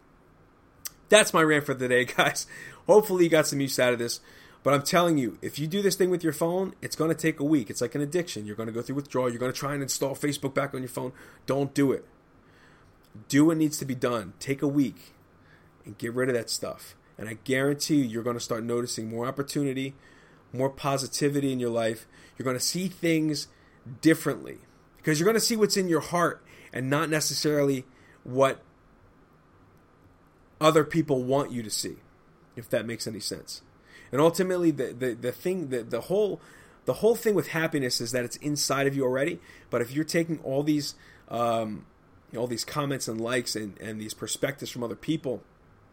That's 1.09 1.35
my 1.35 1.43
rant 1.43 1.65
for 1.65 1.75
the 1.75 1.89
day, 1.89 2.05
guys. 2.17 2.47
Hopefully, 2.87 3.25
you 3.25 3.31
got 3.31 3.47
some 3.47 3.61
use 3.61 3.79
out 3.79 3.93
of 3.93 3.99
this. 3.99 4.21
But 4.63 4.75
I'm 4.75 4.83
telling 4.83 5.17
you, 5.17 5.39
if 5.43 5.61
you 5.61 5.69
do 5.69 5.81
this 5.81 5.95
thing 5.95 6.11
with 6.11 6.25
your 6.25 6.33
phone, 6.33 6.75
it's 6.83 6.97
going 6.97 7.11
to 7.11 7.17
take 7.17 7.39
a 7.39 7.45
week. 7.45 7.71
It's 7.71 7.81
like 7.81 7.95
an 7.95 8.01
addiction. 8.01 8.47
You're 8.47 8.57
going 8.57 8.67
to 8.67 8.73
go 8.73 8.83
through 8.83 8.97
withdrawal. 8.97 9.31
You're 9.31 9.39
going 9.39 9.53
to 9.53 9.59
try 9.59 9.75
and 9.75 9.83
install 9.83 10.17
Facebook 10.17 10.55
back 10.55 10.75
on 10.75 10.81
your 10.81 10.89
phone. 10.89 11.13
Don't 11.47 11.73
do 11.73 11.93
it. 11.93 12.05
Do 13.29 13.45
what 13.45 13.59
needs 13.59 13.79
to 13.79 13.85
be 13.85 13.95
done. 13.95 14.33
Take 14.41 14.63
a 14.63 14.67
week 14.67 15.15
and 15.85 15.97
get 15.97 16.13
rid 16.15 16.29
of 16.29 16.35
that 16.35 16.51
stuff. 16.51 16.97
And 17.17 17.29
I 17.29 17.35
guarantee 17.45 17.99
you, 17.99 18.05
you're 18.05 18.25
going 18.25 18.37
to 18.37 18.43
start 18.43 18.65
noticing 18.65 19.09
more 19.09 19.27
opportunity, 19.27 19.95
more 20.53 20.69
positivity 20.69 21.53
in 21.53 21.61
your 21.61 21.71
life. 21.71 22.09
You're 22.37 22.45
going 22.45 22.59
to 22.59 22.65
see 22.65 22.89
things 22.89 23.47
differently 24.01 24.59
because 24.97 25.21
you're 25.21 25.27
going 25.27 25.35
to 25.35 25.41
see 25.41 25.55
what's 25.55 25.77
in 25.77 25.89
your 25.89 26.01
heart 26.01 26.45
and 26.73 26.91
not 26.91 27.09
necessarily 27.09 27.85
what 28.25 28.61
other 30.61 30.85
people 30.85 31.23
want 31.23 31.53
you 31.53 31.62
to 31.62 31.71
see, 31.71 31.97
if 32.57 32.69
that 32.71 32.87
makes 32.87 33.07
any 33.07 33.21
sense. 33.21 33.62
And 34.12 34.21
ultimately, 34.21 34.71
the 34.71 34.92
the, 34.92 35.14
the 35.14 35.33
thing 35.33 35.69
the, 35.69 35.83
the 35.83 36.03
whole 36.03 36.40
the 36.85 36.95
whole 36.95 37.16
thing 37.16 37.35
with 37.35 37.49
happiness 37.49 38.01
is 38.01 38.12
that 38.12 38.25
it's 38.25 38.37
inside 38.37 38.87
of 38.87 38.97
you 38.97 39.05
already. 39.05 39.40
But 39.71 39.83
if 39.83 39.90
you're 39.90 40.05
taking 40.05 40.38
all 40.40 40.62
these 40.62 40.95
um, 41.29 41.87
all 42.37 42.47
these 42.47 42.64
comments 42.64 43.09
and 43.09 43.21
likes 43.21 43.57
and, 43.57 43.79
and 43.81 44.01
these 44.01 44.14
perspectives 44.14 44.71
from 44.71 44.83
other 44.83 44.97
people, 44.97 45.42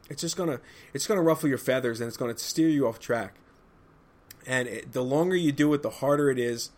it's 0.10 0.22
just 0.22 0.38
gonna 0.38 0.60
it's 0.94 1.08
gonna 1.08 1.22
ruffle 1.22 1.50
your 1.50 1.58
feathers 1.58 2.00
and 2.00 2.08
it's 2.08 2.18
gonna 2.18 2.38
steer 2.38 2.70
you 2.70 2.88
off 2.88 3.00
track. 3.00 3.36
And 4.46 4.68
it, 4.68 4.92
the 4.92 5.04
longer 5.04 5.36
you 5.36 5.52
do 5.52 5.74
it, 5.74 5.82
the 5.82 5.90
harder 5.90 6.30
it 6.30 6.38
is 6.38 6.72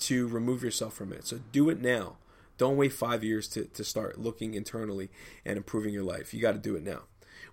to 0.00 0.28
remove 0.28 0.62
yourself 0.62 0.94
from 0.94 1.12
it. 1.12 1.26
So 1.26 1.40
do 1.50 1.70
it 1.70 1.80
now. 1.80 2.16
Don't 2.58 2.76
wait 2.76 2.92
five 2.92 3.22
years 3.22 3.48
to, 3.48 3.64
to 3.64 3.84
start 3.84 4.18
looking 4.18 4.54
internally 4.54 5.10
and 5.44 5.56
improving 5.56 5.92
your 5.92 6.04
life. 6.04 6.32
You 6.32 6.40
got 6.40 6.52
to 6.52 6.58
do 6.58 6.74
it 6.76 6.82
now. 6.82 7.02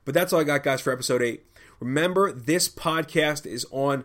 But 0.06 0.13
that's 0.13 0.34
all 0.34 0.42
I 0.42 0.44
got, 0.44 0.63
guys, 0.63 0.82
for 0.82 0.92
episode 0.92 1.22
eight. 1.22 1.46
Remember, 1.80 2.32
this 2.32 2.70
podcast 2.70 3.46
is 3.46 3.66
on 3.72 4.04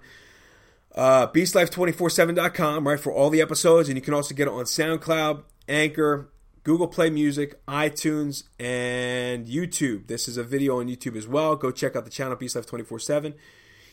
uh, 0.95 1.29
beastlife247.com, 1.29 2.87
right, 2.87 2.99
for 2.99 3.13
all 3.13 3.31
the 3.31 3.41
episodes. 3.41 3.89
And 3.89 3.97
you 3.97 4.03
can 4.03 4.15
also 4.15 4.35
get 4.35 4.49
it 4.49 4.53
on 4.53 4.65
SoundCloud, 4.65 5.43
Anchor, 5.69 6.31
Google 6.65 6.89
Play 6.89 7.11
Music, 7.11 7.65
iTunes, 7.67 8.45
and 8.59 9.47
YouTube. 9.47 10.07
This 10.07 10.29
is 10.29 10.37
a 10.37 10.45
video 10.45 10.81
on 10.81 10.87
YouTube 10.89 11.17
as 11.17 11.27
well. 11.27 11.57
Go 11.57 11.71
check 11.71 11.97
out 11.97 12.05
the 12.05 12.11
channel, 12.11 12.37
BeastLife247. 12.37 13.35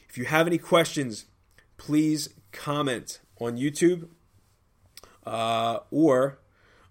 If 0.09 0.17
you 0.17 0.25
have 0.25 0.47
any 0.47 0.57
questions, 0.57 1.25
please 1.77 2.29
comment 2.51 3.19
on 3.39 3.57
YouTube 3.57 4.09
uh, 5.25 5.79
or 5.91 6.39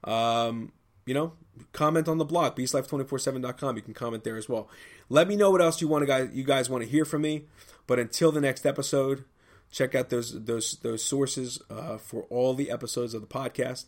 um, 0.04 0.72
you 1.06 1.14
know, 1.14 1.32
comment 1.72 2.08
on 2.08 2.18
the 2.18 2.24
blog, 2.24 2.56
beastlife247.com. 2.56 3.76
You 3.76 3.82
can 3.82 3.94
comment 3.94 4.24
there 4.24 4.36
as 4.36 4.48
well. 4.48 4.68
Let 5.08 5.28
me 5.28 5.36
know 5.36 5.50
what 5.50 5.60
else 5.60 5.80
you 5.80 5.88
want 5.88 6.02
to 6.02 6.06
guys 6.06 6.30
you 6.32 6.44
guys 6.44 6.70
want 6.70 6.82
to 6.84 6.88
hear 6.88 7.04
from 7.04 7.22
me. 7.22 7.44
But 7.86 7.98
until 7.98 8.32
the 8.32 8.40
next 8.40 8.64
episode, 8.64 9.24
check 9.70 9.94
out 9.94 10.10
those 10.10 10.44
those 10.44 10.78
those 10.82 11.02
sources 11.02 11.60
uh, 11.70 11.98
for 11.98 12.22
all 12.30 12.54
the 12.54 12.70
episodes 12.70 13.14
of 13.14 13.20
the 13.20 13.26
podcast, 13.26 13.86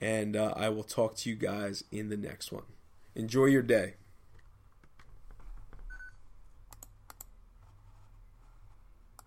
and 0.00 0.36
uh, 0.36 0.54
I 0.56 0.68
will 0.68 0.84
talk 0.84 1.16
to 1.16 1.30
you 1.30 1.36
guys 1.36 1.84
in 1.90 2.08
the 2.08 2.16
next 2.16 2.52
one. 2.52 2.64
Enjoy 3.14 3.46
your 3.46 3.62
day. 3.62 3.94